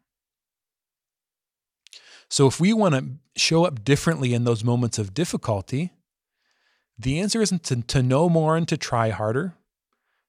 So, 2.30 2.46
if 2.46 2.60
we 2.60 2.72
want 2.72 2.94
to 2.94 3.06
show 3.36 3.64
up 3.64 3.84
differently 3.84 4.34
in 4.34 4.44
those 4.44 4.62
moments 4.62 4.98
of 4.98 5.12
difficulty, 5.12 5.92
the 6.96 7.18
answer 7.18 7.42
isn't 7.42 7.64
to, 7.64 7.82
to 7.82 8.02
know 8.02 8.28
more 8.28 8.56
and 8.56 8.68
to 8.68 8.76
try 8.76 9.10
harder, 9.10 9.54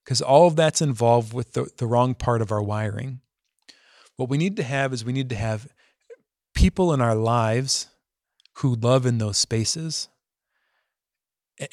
because 0.03 0.21
all 0.21 0.47
of 0.47 0.55
that's 0.55 0.81
involved 0.81 1.31
with 1.31 1.53
the, 1.53 1.69
the 1.77 1.85
wrong 1.85 2.15
part 2.15 2.41
of 2.41 2.51
our 2.51 2.61
wiring. 2.61 3.21
What 4.15 4.29
we 4.29 4.37
need 4.37 4.57
to 4.57 4.63
have 4.63 4.93
is 4.93 5.05
we 5.05 5.13
need 5.13 5.29
to 5.29 5.35
have 5.35 5.67
people 6.55 6.91
in 6.91 7.01
our 7.01 7.15
lives 7.15 7.87
who 8.57 8.75
love 8.75 9.05
in 9.05 9.19
those 9.19 9.37
spaces. 9.37 10.09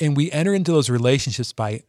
And 0.00 0.16
we 0.16 0.30
enter 0.30 0.52
into 0.52 0.72
those 0.72 0.90
relationships 0.90 1.52
by, 1.52 1.84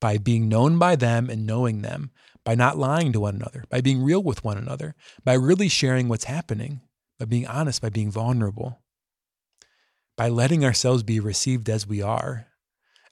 by 0.00 0.18
being 0.18 0.48
known 0.48 0.78
by 0.78 0.94
them 0.94 1.28
and 1.28 1.46
knowing 1.46 1.82
them, 1.82 2.10
by 2.44 2.54
not 2.54 2.78
lying 2.78 3.12
to 3.12 3.20
one 3.20 3.34
another, 3.34 3.64
by 3.68 3.80
being 3.80 4.02
real 4.02 4.22
with 4.22 4.44
one 4.44 4.58
another, 4.58 4.94
by 5.24 5.34
really 5.34 5.68
sharing 5.68 6.08
what's 6.08 6.24
happening, 6.24 6.80
by 7.18 7.24
being 7.24 7.46
honest, 7.46 7.80
by 7.82 7.90
being 7.90 8.10
vulnerable, 8.10 8.80
by 10.16 10.28
letting 10.28 10.64
ourselves 10.64 11.02
be 11.02 11.20
received 11.20 11.68
as 11.68 11.86
we 11.86 12.02
are, 12.02 12.46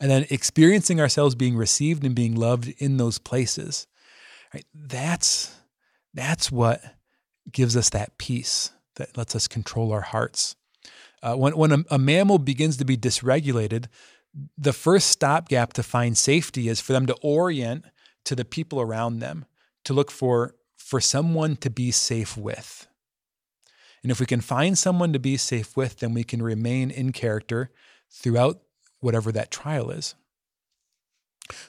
and 0.01 0.11
then 0.11 0.27
experiencing 0.31 1.01
ourselves 1.01 1.35
being 1.35 1.57
received 1.57 2.05
and 2.05 2.15
being 2.15 2.35
loved 2.35 2.73
in 2.79 2.97
those 2.97 3.19
places. 3.19 3.87
Right? 4.53 4.65
That's 4.75 5.55
that's 6.15 6.53
what 6.53 6.83
gives 7.51 7.77
us 7.77 7.91
that 7.91 8.19
peace 8.19 8.71
that 8.97 9.17
lets 9.17 9.35
us 9.35 9.49
control 9.49 9.93
our 9.93 10.03
hearts. 10.03 10.57
Uh, 11.23 11.35
when 11.35 11.57
when 11.57 11.73
a, 11.73 11.79
a 11.93 11.99
mammal 11.99 12.39
begins 12.39 12.77
to 12.79 12.85
be 12.85 12.97
dysregulated, 12.97 13.87
the 14.59 14.73
first 14.73 15.09
stopgap 15.09 15.73
to 15.75 15.83
find 15.83 16.17
safety 16.17 16.69
is 16.69 16.81
for 16.81 16.93
them 16.93 17.07
to 17.07 17.17
orient 17.23 17.85
to 18.25 18.35
the 18.35 18.45
people 18.45 18.81
around 18.81 19.19
them 19.19 19.45
to 19.85 19.93
look 19.93 20.11
for 20.11 20.55
for 20.77 21.01
someone 21.01 21.57
to 21.57 21.71
be 21.71 21.91
safe 21.91 22.37
with. 22.37 22.89
And 24.03 24.11
if 24.11 24.21
we 24.21 24.27
can 24.27 24.41
find 24.41 24.77
someone 24.77 25.13
to 25.13 25.19
be 25.19 25.37
safe 25.37 25.77
with, 25.77 26.01
then 26.01 26.13
we 26.15 26.25
can 26.25 26.43
remain 26.43 26.91
in 26.91 27.13
character 27.13 27.71
throughout 28.11 28.61
whatever 29.01 29.31
that 29.33 29.51
trial 29.51 29.91
is. 29.91 30.15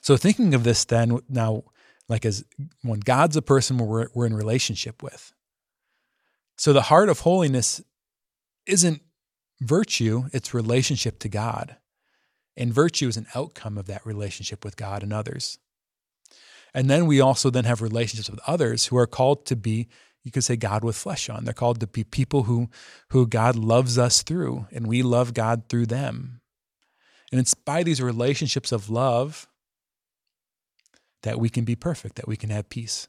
So 0.02 0.18
thinking 0.18 0.54
of 0.54 0.64
this 0.64 0.86
then 0.86 1.20
now 1.30 1.64
like 2.10 2.26
as 2.26 2.46
when 2.82 3.00
God's 3.00 3.38
a 3.38 3.42
person 3.42 3.78
we're, 3.78 4.08
we're 4.14 4.26
in 4.26 4.36
relationship 4.36 5.02
with. 5.02 5.34
So 6.58 6.74
the 6.74 6.84
heart 6.84 7.10
of 7.10 7.22
holiness 7.22 7.82
isn't 8.66 9.02
virtue, 9.62 10.26
it's 10.32 10.54
relationship 10.54 11.20
to 11.20 11.30
God. 11.30 11.78
And 12.56 12.74
virtue 12.74 13.08
is 13.08 13.18
an 13.18 13.28
outcome 13.34 13.78
of 13.78 13.88
that 13.88 14.06
relationship 14.06 14.64
with 14.64 14.78
God 14.78 15.02
and 15.02 15.12
others. 15.12 15.58
And 16.74 16.90
then 16.90 17.08
we 17.08 17.20
also 17.20 17.50
then 17.50 17.66
have 17.66 17.82
relationships 17.82 18.30
with 18.30 18.40
others 18.46 18.88
who 18.88 18.98
are 18.98 19.08
called 19.08 19.46
to 19.48 19.56
be, 19.56 19.88
you 20.24 20.32
could 20.32 20.44
say, 20.44 20.56
God 20.56 20.84
with 20.84 20.96
flesh 20.96 21.30
on. 21.30 21.44
They're 21.44 21.54
called 21.54 21.80
to 21.82 21.88
be 21.88 22.04
people 22.04 22.44
who, 22.44 22.70
who 23.10 23.28
God 23.28 23.56
loves 23.56 23.98
us 23.98 24.24
through, 24.24 24.68
and 24.72 24.88
we 24.88 25.04
love 25.04 25.34
God 25.34 25.64
through 25.68 25.88
them. 25.88 26.42
And 27.32 27.40
it's 27.40 27.54
by 27.54 27.84
these 27.84 28.02
relationships 28.02 28.72
of 28.72 28.90
love 28.90 29.48
that 31.24 31.40
we 31.40 31.50
can 31.50 31.66
be 31.66 31.76
perfect, 31.76 32.16
that 32.16 32.28
we 32.28 32.38
can 32.38 32.50
have 32.50 32.70
peace. 32.70 33.08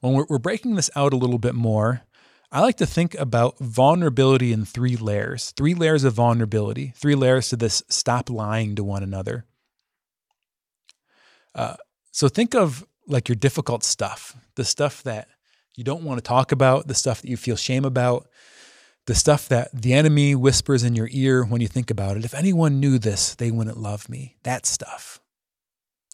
When 0.00 0.14
we're, 0.14 0.26
we're 0.28 0.38
breaking 0.38 0.74
this 0.74 0.90
out 0.96 1.12
a 1.12 1.16
little 1.16 1.38
bit 1.38 1.54
more, 1.54 2.02
I 2.50 2.60
like 2.60 2.76
to 2.76 2.86
think 2.86 3.14
about 3.16 3.58
vulnerability 3.58 4.52
in 4.52 4.64
three 4.64 4.96
layers, 4.96 5.50
three 5.50 5.74
layers 5.74 6.04
of 6.04 6.14
vulnerability, 6.14 6.92
three 6.96 7.14
layers 7.14 7.50
to 7.50 7.56
this 7.56 7.82
stop 7.88 8.30
lying 8.30 8.76
to 8.76 8.84
one 8.84 9.02
another. 9.02 9.44
Uh, 11.54 11.76
so 12.12 12.28
think 12.28 12.54
of 12.54 12.86
like 13.06 13.28
your 13.28 13.36
difficult 13.36 13.84
stuff, 13.84 14.36
the 14.56 14.64
stuff 14.64 15.02
that 15.04 15.28
you 15.76 15.84
don't 15.84 16.02
want 16.02 16.18
to 16.18 16.22
talk 16.22 16.52
about, 16.52 16.88
the 16.88 16.94
stuff 16.94 17.22
that 17.22 17.28
you 17.28 17.36
feel 17.36 17.56
shame 17.56 17.84
about, 17.84 18.28
the 19.06 19.14
stuff 19.14 19.48
that 19.48 19.70
the 19.72 19.92
enemy 19.92 20.34
whispers 20.34 20.82
in 20.82 20.94
your 20.94 21.08
ear 21.12 21.44
when 21.44 21.60
you 21.60 21.68
think 21.68 21.90
about 21.90 22.16
it. 22.16 22.24
If 22.24 22.34
anyone 22.34 22.80
knew 22.80 22.98
this, 22.98 23.34
they 23.34 23.50
wouldn't 23.50 23.78
love 23.78 24.08
me. 24.08 24.36
That 24.42 24.66
stuff. 24.66 25.20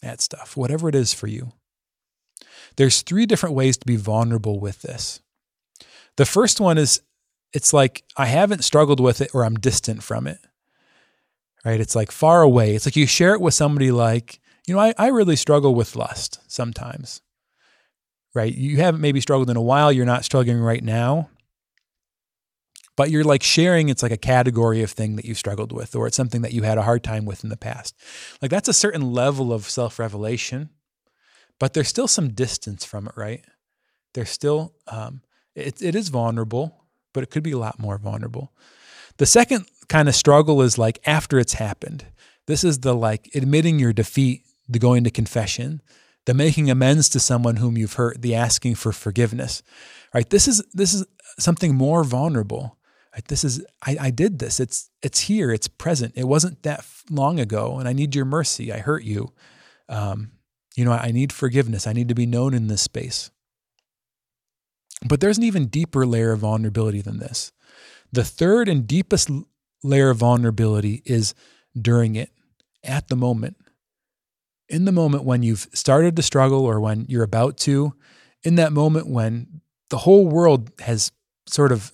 That 0.02 0.20
stuff, 0.20 0.56
whatever 0.56 0.88
it 0.88 0.94
is 0.94 1.14
for 1.14 1.28
you. 1.28 1.52
There's 2.76 3.02
three 3.02 3.24
different 3.24 3.54
ways 3.54 3.76
to 3.78 3.86
be 3.86 3.96
vulnerable 3.96 4.58
with 4.58 4.82
this. 4.82 5.20
The 6.16 6.26
first 6.26 6.60
one 6.60 6.76
is 6.76 7.00
it's 7.52 7.72
like 7.72 8.02
I 8.16 8.26
haven't 8.26 8.64
struggled 8.64 9.00
with 9.00 9.20
it 9.20 9.30
or 9.32 9.44
I'm 9.44 9.54
distant 9.54 10.02
from 10.02 10.26
it. 10.26 10.38
Right? 11.64 11.80
It's 11.80 11.94
like 11.94 12.10
far 12.10 12.42
away. 12.42 12.74
It's 12.74 12.86
like 12.86 12.96
you 12.96 13.06
share 13.06 13.34
it 13.34 13.40
with 13.40 13.54
somebody 13.54 13.92
like, 13.92 14.40
you 14.72 14.76
know, 14.76 14.82
I, 14.82 14.94
I 14.96 15.08
really 15.08 15.36
struggle 15.36 15.74
with 15.74 15.96
lust 15.96 16.40
sometimes, 16.48 17.20
right? 18.34 18.54
You 18.54 18.78
haven't 18.78 19.02
maybe 19.02 19.20
struggled 19.20 19.50
in 19.50 19.56
a 19.58 19.62
while. 19.62 19.92
You're 19.92 20.06
not 20.06 20.24
struggling 20.24 20.60
right 20.60 20.82
now, 20.82 21.28
but 22.96 23.10
you're 23.10 23.22
like 23.22 23.42
sharing 23.42 23.90
it's 23.90 24.02
like 24.02 24.12
a 24.12 24.16
category 24.16 24.82
of 24.82 24.90
thing 24.90 25.16
that 25.16 25.26
you've 25.26 25.36
struggled 25.36 25.72
with, 25.72 25.94
or 25.94 26.06
it's 26.06 26.16
something 26.16 26.40
that 26.40 26.54
you 26.54 26.62
had 26.62 26.78
a 26.78 26.84
hard 26.84 27.04
time 27.04 27.26
with 27.26 27.44
in 27.44 27.50
the 27.50 27.56
past. 27.58 27.94
Like 28.40 28.50
that's 28.50 28.68
a 28.68 28.72
certain 28.72 29.12
level 29.12 29.52
of 29.52 29.68
self 29.68 29.98
revelation, 29.98 30.70
but 31.60 31.74
there's 31.74 31.88
still 31.88 32.08
some 32.08 32.30
distance 32.30 32.82
from 32.82 33.06
it, 33.06 33.12
right? 33.14 33.44
There's 34.14 34.30
still, 34.30 34.72
um, 34.86 35.20
it, 35.54 35.82
it 35.82 35.94
is 35.94 36.08
vulnerable, 36.08 36.86
but 37.12 37.22
it 37.22 37.30
could 37.30 37.42
be 37.42 37.52
a 37.52 37.58
lot 37.58 37.78
more 37.78 37.98
vulnerable. 37.98 38.54
The 39.18 39.26
second 39.26 39.66
kind 39.90 40.08
of 40.08 40.14
struggle 40.14 40.62
is 40.62 40.78
like 40.78 40.98
after 41.04 41.38
it's 41.38 41.52
happened. 41.52 42.06
This 42.46 42.64
is 42.64 42.80
the 42.80 42.94
like 42.94 43.28
admitting 43.34 43.78
your 43.78 43.92
defeat 43.92 44.44
the 44.72 44.78
going 44.78 45.04
to 45.04 45.10
confession, 45.10 45.82
the 46.26 46.34
making 46.34 46.70
amends 46.70 47.08
to 47.10 47.20
someone 47.20 47.56
whom 47.56 47.76
you've 47.76 47.94
hurt, 47.94 48.22
the 48.22 48.34
asking 48.34 48.76
for 48.76 48.92
forgiveness. 48.92 49.62
Right? 50.14 50.28
This 50.28 50.48
is 50.48 50.62
this 50.72 50.94
is 50.94 51.06
something 51.38 51.74
more 51.74 52.04
vulnerable. 52.04 52.78
Right? 53.14 53.26
This 53.26 53.44
is 53.44 53.64
I, 53.86 53.96
I 54.00 54.10
did 54.10 54.38
this. 54.38 54.60
It's 54.60 54.90
it's 55.02 55.20
here. 55.20 55.50
It's 55.50 55.68
present. 55.68 56.14
It 56.16 56.28
wasn't 56.28 56.62
that 56.62 56.84
long 57.10 57.40
ago, 57.40 57.78
and 57.78 57.88
I 57.88 57.92
need 57.92 58.14
your 58.14 58.24
mercy. 58.24 58.72
I 58.72 58.78
hurt 58.78 59.04
you. 59.04 59.32
Um, 59.88 60.32
you 60.76 60.84
know, 60.84 60.92
I 60.92 61.10
need 61.10 61.32
forgiveness. 61.32 61.86
I 61.86 61.92
need 61.92 62.08
to 62.08 62.14
be 62.14 62.26
known 62.26 62.54
in 62.54 62.68
this 62.68 62.82
space. 62.82 63.30
But 65.06 65.20
there's 65.20 65.36
an 65.36 65.44
even 65.44 65.66
deeper 65.66 66.06
layer 66.06 66.32
of 66.32 66.40
vulnerability 66.40 67.02
than 67.02 67.18
this. 67.18 67.52
The 68.12 68.24
third 68.24 68.68
and 68.68 68.86
deepest 68.86 69.28
layer 69.82 70.10
of 70.10 70.18
vulnerability 70.18 71.02
is 71.04 71.34
during 71.78 72.14
it, 72.14 72.30
at 72.84 73.08
the 73.08 73.16
moment 73.16 73.56
in 74.72 74.86
the 74.86 74.92
moment 74.92 75.24
when 75.24 75.42
you've 75.42 75.68
started 75.74 76.16
to 76.16 76.22
struggle 76.22 76.64
or 76.64 76.80
when 76.80 77.04
you're 77.08 77.22
about 77.22 77.58
to, 77.58 77.94
in 78.42 78.54
that 78.56 78.72
moment 78.72 79.06
when 79.06 79.60
the 79.90 79.98
whole 79.98 80.26
world 80.26 80.70
has 80.80 81.12
sort 81.46 81.70
of 81.70 81.92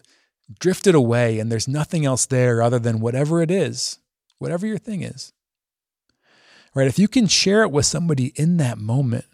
drifted 0.60 0.94
away 0.94 1.40
and 1.40 1.50
there's 1.50 1.68
nothing 1.68 2.06
else 2.06 2.24
there 2.26 2.62
other 2.62 2.78
than 2.78 3.00
whatever 3.00 3.42
it 3.42 3.50
is, 3.50 3.98
whatever 4.38 4.66
your 4.66 4.78
thing 4.78 5.02
is. 5.02 5.32
Right? 6.74 6.86
If 6.86 6.98
you 6.98 7.08
can 7.08 7.26
share 7.26 7.62
it 7.62 7.72
with 7.72 7.86
somebody 7.86 8.32
in 8.36 8.58
that 8.58 8.78
moment, 8.78 9.24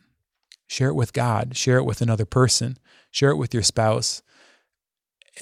share 0.67 0.89
it 0.89 0.95
with 0.95 1.13
God, 1.13 1.55
share 1.57 1.77
it 1.77 1.85
with 1.85 2.01
another 2.01 2.25
person, 2.25 2.79
share 3.11 3.31
it 3.31 3.37
with 3.37 3.53
your 3.53 3.63
spouse. 3.63 4.23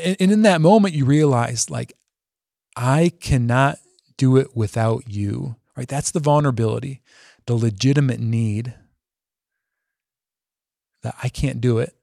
And, 0.03 0.17
in 0.19 0.43
that 0.43 0.61
moment, 0.61 0.95
you 0.95 1.05
realize, 1.05 1.71
like, 1.71 1.93
I 2.77 3.13
cannot 3.21 3.79
do 4.17 4.37
it 4.39 4.57
without 4.57 5.05
you. 5.07 5.57
Right? 5.77 5.87
That's 5.87 6.11
the 6.11 6.21
vulnerability 6.21 7.02
the 7.47 7.55
legitimate 7.55 8.21
need 8.21 8.75
that 11.03 11.15
I 11.23 11.29
can't 11.29 11.61
do 11.61 11.79
it, 11.79 11.95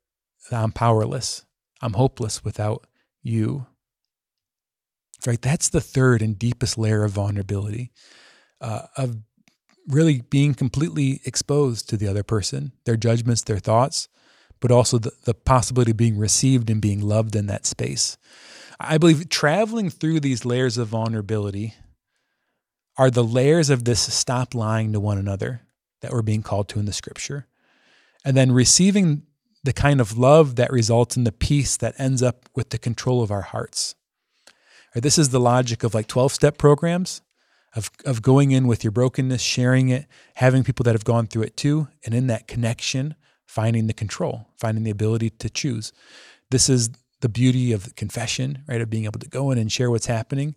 that 0.50 0.62
I'm 0.62 0.72
powerless, 0.72 1.46
I'm 1.82 1.94
hopeless 1.94 2.44
without 2.44 2.86
you. 3.22 3.68
Right? 5.26 5.42
That's 5.42 5.70
the 5.70 5.82
third 5.82 6.22
and 6.22 6.38
deepest 6.38 6.78
layer 6.78 7.04
of 7.04 7.12
vulnerability, 7.12 7.92
uh, 8.62 8.84
of 8.96 9.18
really 9.88 10.22
being 10.30 10.54
completely 10.54 11.22
exposed 11.26 11.90
to 11.90 11.98
the 11.98 12.08
other 12.08 12.24
person, 12.24 12.72
their 12.86 12.96
judgments, 12.96 13.42
their 13.42 13.60
thoughts, 13.60 14.08
but 14.60 14.72
also 14.72 14.98
the, 14.98 15.12
the 15.24 15.34
possibility 15.34 15.92
of 15.92 15.98
being 15.98 16.18
received 16.18 16.70
and 16.70 16.82
being 16.82 17.02
loved 17.02 17.36
in 17.36 17.48
that 17.48 17.66
space. 17.66 18.18
I 18.80 18.98
believe 18.98 19.28
traveling 19.30 19.90
through 19.90 20.22
these 20.22 20.46
layers 20.46 20.78
of 20.78 20.88
vulnerability 20.88 21.74
are 23.00 23.10
the 23.10 23.24
layers 23.24 23.70
of 23.70 23.86
this 23.86 24.02
stop 24.14 24.54
lying 24.54 24.92
to 24.92 25.00
one 25.00 25.18
another 25.18 25.62
that 26.02 26.12
we're 26.12 26.22
being 26.22 26.44
called 26.44 26.68
to 26.68 26.80
in 26.80 26.86
the 26.86 26.92
scripture. 26.92 27.48
And 28.26 28.36
then 28.36 28.52
receiving 28.52 29.24
the 29.64 29.72
kind 29.72 30.02
of 30.02 30.18
love 30.18 30.58
that 30.58 30.70
results 30.70 31.16
in 31.16 31.24
the 31.24 31.32
peace 31.32 31.78
that 31.78 31.96
ends 31.98 32.22
up 32.22 32.50
with 32.56 32.72
the 32.72 32.78
control 32.78 33.24
of 33.24 33.32
our 33.32 33.42
hearts. 33.42 33.96
Right, 34.94 35.02
this 35.02 35.18
is 35.18 35.30
the 35.30 35.40
logic 35.40 35.86
of 35.86 35.94
like 35.94 36.08
12 36.08 36.34
step 36.34 36.58
programs 36.58 37.22
of, 37.74 37.90
of 38.04 38.22
going 38.22 38.52
in 38.52 38.68
with 38.68 38.84
your 38.84 38.92
brokenness, 38.92 39.42
sharing 39.42 39.88
it, 39.88 40.06
having 40.36 40.66
people 40.66 40.84
that 40.84 40.94
have 40.94 41.06
gone 41.06 41.28
through 41.28 41.44
it 41.44 41.56
too, 41.56 41.88
and 42.06 42.14
in 42.14 42.28
that 42.28 42.48
connection, 42.50 43.16
finding 43.46 43.88
the 43.88 43.94
control, 43.94 44.50
finding 44.58 44.84
the 44.84 44.92
ability 44.92 45.30
to 45.30 45.50
choose. 45.50 45.94
This 46.52 46.68
is 46.68 46.90
the 47.22 47.30
beauty 47.30 47.72
of 47.72 47.96
confession, 47.96 48.64
right? 48.68 48.82
Of 48.82 48.90
being 48.90 49.06
able 49.06 49.20
to 49.20 49.30
go 49.30 49.52
in 49.52 49.58
and 49.58 49.72
share 49.72 49.90
what's 49.90 50.08
happening. 50.08 50.56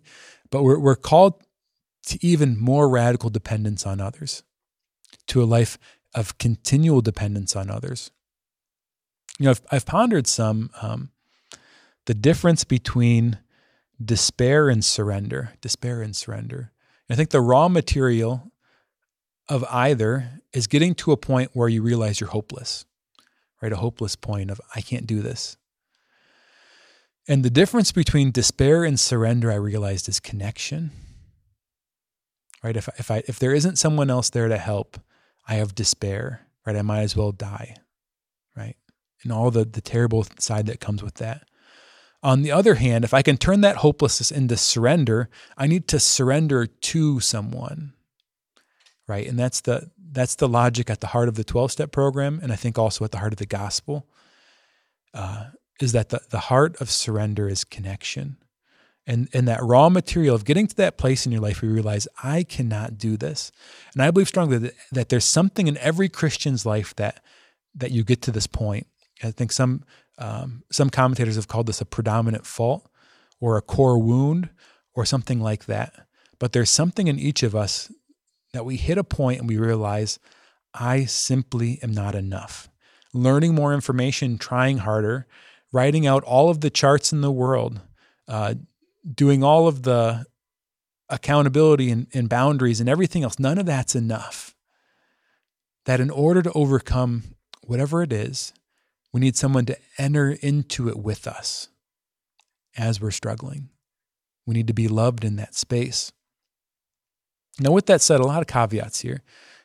But 0.49 0.63
we're, 0.63 0.79
we're 0.79 0.95
called 0.95 1.41
to 2.07 2.25
even 2.25 2.59
more 2.59 2.89
radical 2.89 3.29
dependence 3.29 3.85
on 3.85 4.01
others, 4.01 4.43
to 5.27 5.41
a 5.41 5.45
life 5.45 5.77
of 6.13 6.37
continual 6.37 7.01
dependence 7.01 7.55
on 7.55 7.69
others. 7.69 8.11
You 9.39 9.45
know, 9.45 9.51
I've, 9.51 9.61
I've 9.71 9.85
pondered 9.85 10.27
some 10.27 10.69
um, 10.81 11.11
the 12.05 12.13
difference 12.13 12.63
between 12.63 13.39
despair 14.03 14.69
and 14.69 14.83
surrender, 14.83 15.53
despair 15.61 16.01
and 16.01 16.15
surrender. 16.15 16.71
I 17.09 17.15
think 17.15 17.29
the 17.29 17.41
raw 17.41 17.67
material 17.67 18.51
of 19.47 19.63
either 19.65 20.41
is 20.53 20.67
getting 20.67 20.95
to 20.95 21.11
a 21.11 21.17
point 21.17 21.51
where 21.53 21.69
you 21.69 21.81
realize 21.81 22.19
you're 22.19 22.29
hopeless, 22.29 22.85
right? 23.61 23.71
A 23.71 23.77
hopeless 23.77 24.15
point 24.15 24.49
of, 24.49 24.59
I 24.75 24.81
can't 24.81 25.05
do 25.05 25.21
this. 25.21 25.57
And 27.27 27.43
the 27.43 27.49
difference 27.49 27.91
between 27.91 28.31
despair 28.31 28.83
and 28.83 28.99
surrender, 28.99 29.51
I 29.51 29.55
realized, 29.55 30.09
is 30.09 30.19
connection. 30.19 30.91
Right? 32.63 32.77
If, 32.77 32.87
if, 32.97 33.11
I, 33.11 33.23
if 33.27 33.39
there 33.39 33.53
isn't 33.53 33.77
someone 33.77 34.09
else 34.09 34.29
there 34.29 34.47
to 34.47 34.57
help, 34.57 34.97
I 35.47 35.55
have 35.55 35.75
despair, 35.75 36.47
right? 36.65 36.75
I 36.75 36.81
might 36.81 37.01
as 37.01 37.15
well 37.15 37.31
die, 37.31 37.75
right? 38.55 38.75
And 39.23 39.31
all 39.31 39.51
the, 39.51 39.65
the 39.65 39.81
terrible 39.81 40.25
side 40.39 40.67
that 40.67 40.79
comes 40.79 41.03
with 41.03 41.15
that. 41.15 41.43
On 42.21 42.41
the 42.41 42.53
other 42.53 42.75
hand, 42.75 43.03
if 43.03 43.13
I 43.13 43.21
can 43.21 43.35
turn 43.35 43.61
that 43.61 43.77
hopelessness 43.77 44.31
into 44.31 44.55
surrender, 44.55 45.29
I 45.57 45.67
need 45.67 45.89
to 45.89 45.99
surrender 45.99 46.65
to 46.65 47.19
someone. 47.19 47.93
Right? 49.07 49.27
And 49.27 49.37
that's 49.37 49.59
the 49.59 49.91
that's 50.13 50.35
the 50.35 50.47
logic 50.47 50.89
at 50.89 51.01
the 51.01 51.07
heart 51.07 51.27
of 51.27 51.35
the 51.35 51.43
12-step 51.43 51.91
program 51.91 52.39
and 52.43 52.53
I 52.53 52.55
think 52.55 52.77
also 52.77 53.03
at 53.03 53.11
the 53.11 53.17
heart 53.17 53.33
of 53.33 53.39
the 53.39 53.45
gospel. 53.47 54.07
Uh, 55.13 55.47
is 55.81 55.91
that 55.91 56.09
the, 56.09 56.21
the 56.29 56.39
heart 56.39 56.79
of 56.79 56.89
surrender 56.89 57.49
is 57.49 57.63
connection. 57.63 58.37
And, 59.05 59.27
and 59.33 59.47
that 59.49 59.61
raw 59.61 59.89
material 59.89 60.33
of 60.33 60.45
getting 60.45 60.65
to 60.65 60.75
that 60.77 60.97
place 60.97 61.25
in 61.25 61.33
your 61.33 61.41
life 61.41 61.61
where 61.61 61.67
you 61.67 61.75
realize, 61.75 62.07
I 62.23 62.43
cannot 62.43 62.97
do 62.97 63.17
this. 63.17 63.51
And 63.93 64.01
I 64.01 64.11
believe 64.11 64.29
strongly 64.29 64.57
that, 64.59 64.73
that 64.93 65.09
there's 65.09 65.25
something 65.25 65.67
in 65.67 65.77
every 65.79 66.07
Christian's 66.07 66.65
life 66.65 66.95
that, 66.95 67.21
that 67.75 67.91
you 67.91 68.05
get 68.05 68.21
to 68.21 68.31
this 68.31 68.47
point. 68.47 68.87
I 69.21 69.31
think 69.31 69.51
some 69.51 69.83
um, 70.17 70.63
some 70.71 70.89
commentators 70.89 71.35
have 71.35 71.47
called 71.47 71.67
this 71.67 71.81
a 71.81 71.85
predominant 71.85 72.45
fault 72.45 72.87
or 73.39 73.57
a 73.57 73.61
core 73.61 73.97
wound 73.97 74.49
or 74.93 75.05
something 75.05 75.41
like 75.41 75.65
that. 75.65 76.07
But 76.39 76.53
there's 76.53 76.69
something 76.69 77.07
in 77.07 77.19
each 77.19 77.43
of 77.43 77.55
us 77.55 77.91
that 78.53 78.65
we 78.65 78.77
hit 78.77 78.97
a 78.97 79.03
point 79.03 79.39
and 79.39 79.49
we 79.49 79.57
realize, 79.57 80.19
I 80.73 81.05
simply 81.05 81.79
am 81.81 81.91
not 81.91 82.15
enough. 82.15 82.69
Learning 83.13 83.55
more 83.55 83.73
information, 83.73 84.37
trying 84.37 84.79
harder, 84.79 85.27
writing 85.71 86.05
out 86.05 86.23
all 86.23 86.49
of 86.49 86.61
the 86.61 86.69
charts 86.69 87.11
in 87.11 87.21
the 87.21 87.31
world, 87.31 87.81
uh, 88.27 88.55
doing 89.09 89.43
all 89.43 89.67
of 89.67 89.83
the 89.83 90.25
accountability 91.09 91.91
and, 91.91 92.07
and 92.13 92.29
boundaries 92.29 92.79
and 92.79 92.89
everything 92.89 93.23
else, 93.23 93.39
none 93.39 93.57
of 93.57 93.65
that's 93.65 93.95
enough. 93.95 94.55
That 95.85 95.99
in 95.99 96.09
order 96.09 96.41
to 96.41 96.51
overcome 96.53 97.23
whatever 97.61 98.01
it 98.01 98.13
is, 98.13 98.53
we 99.11 99.19
need 99.19 99.35
someone 99.35 99.65
to 99.65 99.77
enter 99.97 100.31
into 100.31 100.87
it 100.87 100.97
with 100.97 101.27
us 101.27 101.69
as 102.77 102.99
we're 102.99 103.11
struggling. 103.11 103.69
We 104.45 104.53
need 104.53 104.67
to 104.67 104.73
be 104.73 104.87
loved 104.87 105.23
in 105.23 105.35
that 105.35 105.55
space. 105.55 106.11
Now, 107.59 107.71
with 107.71 107.85
that 107.85 108.01
said, 108.01 108.19
a 108.19 108.25
lot 108.25 108.41
of 108.41 108.47
caveats 108.47 109.01
here. 109.01 109.21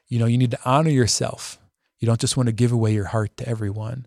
You 0.09 0.19
know, 0.19 0.27
you 0.27 0.39
need 0.39 0.51
to 0.51 0.59
honor 0.65 0.91
yourself. 0.91 1.59
You 1.99 2.07
don't 2.07 2.21
just 2.21 2.37
want 2.37 2.49
to 2.49 2.53
give 2.53 2.73
away 2.73 2.93
your 2.93 3.07
heart 3.07 3.37
to 3.39 3.49
everyone. 3.49 4.07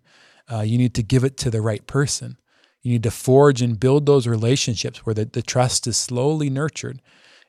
Uh, 0.52 0.62
you 0.62 0.78
need 0.78 0.94
to 0.96 1.04
give 1.04 1.24
it 1.24 1.38
to 1.38 1.50
the 1.50 1.62
right 1.62 1.86
person. 1.88 2.38
You 2.82 2.94
need 2.94 3.04
to 3.04 3.12
forge 3.12 3.62
and 3.62 3.80
build 3.80 4.06
those 4.06 4.28
relationships 4.28 5.06
where 5.06 5.14
the, 5.14 5.26
the 5.26 5.42
trust 5.42 5.88
is 5.88 5.98
slowly 5.98 6.50
nurtured 6.50 7.02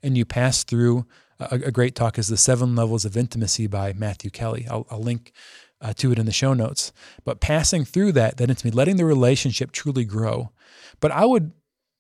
and 0.03 0.17
you 0.17 0.25
pass 0.25 0.65
through 0.65 1.07
a, 1.39 1.55
a, 1.67 1.71
great 1.71 1.95
talk 1.95 2.19
is 2.19 2.29
the 2.29 2.37
seven 2.37 2.75
levels 2.75 3.05
of 3.05 3.17
intimacy 3.17 3.67
by 3.67 3.93
Matthew 3.93 4.31
Kelly. 4.31 4.67
I'll, 4.71 4.87
I'll 4.91 5.03
link 5.03 5.33
uh, 5.81 5.93
to 5.95 6.13
it 6.13 6.19
in 6.19 6.27
the 6.27 6.33
show 6.33 6.55
notes. 6.55 6.93
But 7.25 7.41
passing 7.41 7.85
through 7.85 8.13
that, 8.13 8.37
that 8.37 8.65
me 8.65 8.71
letting 8.71 8.97
the 8.97 9.05
relationship 9.05 9.73
truly 9.73 10.05
grow. 10.05 10.53
But 11.01 11.13
I 11.13 11.25
would 11.25 11.53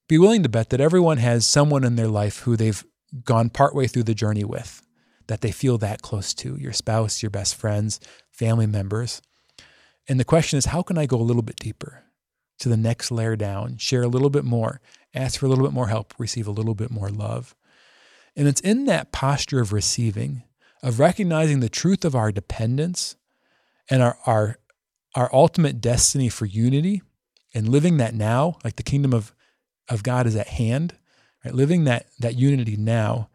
be 0.08 0.18
willing 0.18 0.42
to 0.42 0.48
bet 0.48 0.70
that 0.70 0.80
everyone 0.80 1.18
has 1.18 1.46
someone 1.46 1.84
in 1.84 1.96
their 1.96 2.08
life 2.08 2.40
who 2.40 2.56
they've 2.56 2.84
gone 3.24 3.50
partway 3.50 3.86
through 3.86 4.04
the 4.04 4.14
journey 4.14 4.44
with, 4.44 4.82
that 5.26 5.40
they 5.40 5.52
feel 5.52 5.78
that 5.78 6.02
close 6.02 6.34
to 6.34 6.56
your 6.56 6.72
spouse, 6.72 7.22
your 7.22 7.30
best 7.30 7.54
friends, 7.54 8.00
family 8.30 8.66
members. 8.66 9.20
And 10.08 10.18
the 10.18 10.24
question 10.24 10.58
is, 10.58 10.66
how 10.66 10.82
can 10.82 10.98
I 10.98 11.06
go 11.06 11.16
a 11.16 11.22
little 11.22 11.42
bit 11.42 11.56
deeper 11.56 12.04
to 12.62 12.68
the 12.68 12.76
next 12.76 13.10
layer 13.10 13.36
down, 13.36 13.76
share 13.76 14.02
a 14.02 14.08
little 14.08 14.30
bit 14.30 14.44
more, 14.44 14.80
ask 15.14 15.40
for 15.40 15.46
a 15.46 15.48
little 15.48 15.64
bit 15.64 15.74
more 15.74 15.88
help, 15.88 16.14
receive 16.18 16.46
a 16.46 16.52
little 16.52 16.74
bit 16.74 16.90
more 16.90 17.10
love? 17.10 17.56
And 18.36 18.46
it's 18.46 18.60
in 18.60 18.86
that 18.86 19.12
posture 19.12 19.60
of 19.60 19.72
receiving, 19.72 20.44
of 20.82 20.98
recognizing 21.00 21.60
the 21.60 21.68
truth 21.68 22.04
of 22.04 22.14
our 22.14 22.30
dependence 22.30 23.16
and 23.90 24.00
our, 24.00 24.16
our, 24.26 24.58
our 25.14 25.28
ultimate 25.34 25.80
destiny 25.80 26.28
for 26.28 26.46
unity 26.46 27.02
and 27.52 27.68
living 27.68 27.96
that 27.96 28.14
now, 28.14 28.58
like 28.64 28.76
the 28.76 28.82
kingdom 28.82 29.12
of, 29.12 29.34
of 29.88 30.02
God 30.02 30.26
is 30.26 30.36
at 30.36 30.48
hand, 30.48 30.96
right? 31.44 31.54
Living 31.54 31.84
that, 31.84 32.06
that 32.20 32.36
unity 32.36 32.76
now 32.76 33.28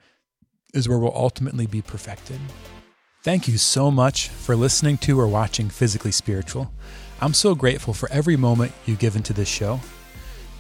is 0.74 0.88
where 0.88 0.98
we'll 0.98 1.16
ultimately 1.16 1.68
be 1.68 1.82
perfected. 1.82 2.40
Thank 3.24 3.48
you 3.48 3.58
so 3.58 3.92
much 3.92 4.30
for 4.30 4.56
listening 4.56 4.98
to 5.00 5.20
or 5.20 5.28
watching 5.28 5.70
Physically 5.70 6.12
Spiritual. 6.12 6.72
I'm 7.20 7.34
so 7.34 7.56
grateful 7.56 7.94
for 7.94 8.12
every 8.12 8.36
moment 8.36 8.74
you've 8.86 9.00
given 9.00 9.24
to 9.24 9.34
this 9.34 9.48
show. 9.48 9.80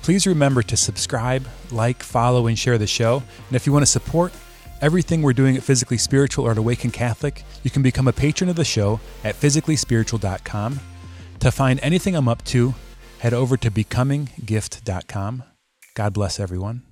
Please 0.01 0.26
remember 0.26 0.64
to 0.64 0.78
subscribe, 0.78 1.47
like, 1.72 2.01
follow, 2.01 2.47
and 2.47 2.58
share 2.58 2.78
the 2.78 2.88
show. 2.88 3.24
And 3.47 3.55
if 3.55 3.68
you 3.68 3.74
want 3.74 3.84
to 3.84 3.91
support 3.91 4.34
everything 4.82 5.22
we're 5.22 5.34
doing 5.34 5.58
at 5.58 5.64
Physically 5.64 5.97
Spiritual 5.97 6.45
or 6.45 6.51
at 6.51 6.58
Awaken 6.58 6.91
Catholic, 6.91 7.43
you 7.64 7.70
can 7.70 7.82
become 7.82 8.08
a 8.08 8.14
patron 8.14 8.49
of 8.49 8.55
the 8.55 8.66
show 8.66 8.99
at 9.24 9.36
physicallyspiritual.com. 9.36 10.80
To 11.39 11.51
find 11.51 11.80
anything 11.84 12.16
I'm 12.16 12.28
up 12.28 12.43
to, 12.45 12.74
head 13.20 13.34
over 13.34 13.58
to 13.58 13.70
becominggift.com. 13.70 15.43
God 15.93 16.14
bless 16.14 16.39
everyone. 16.39 16.87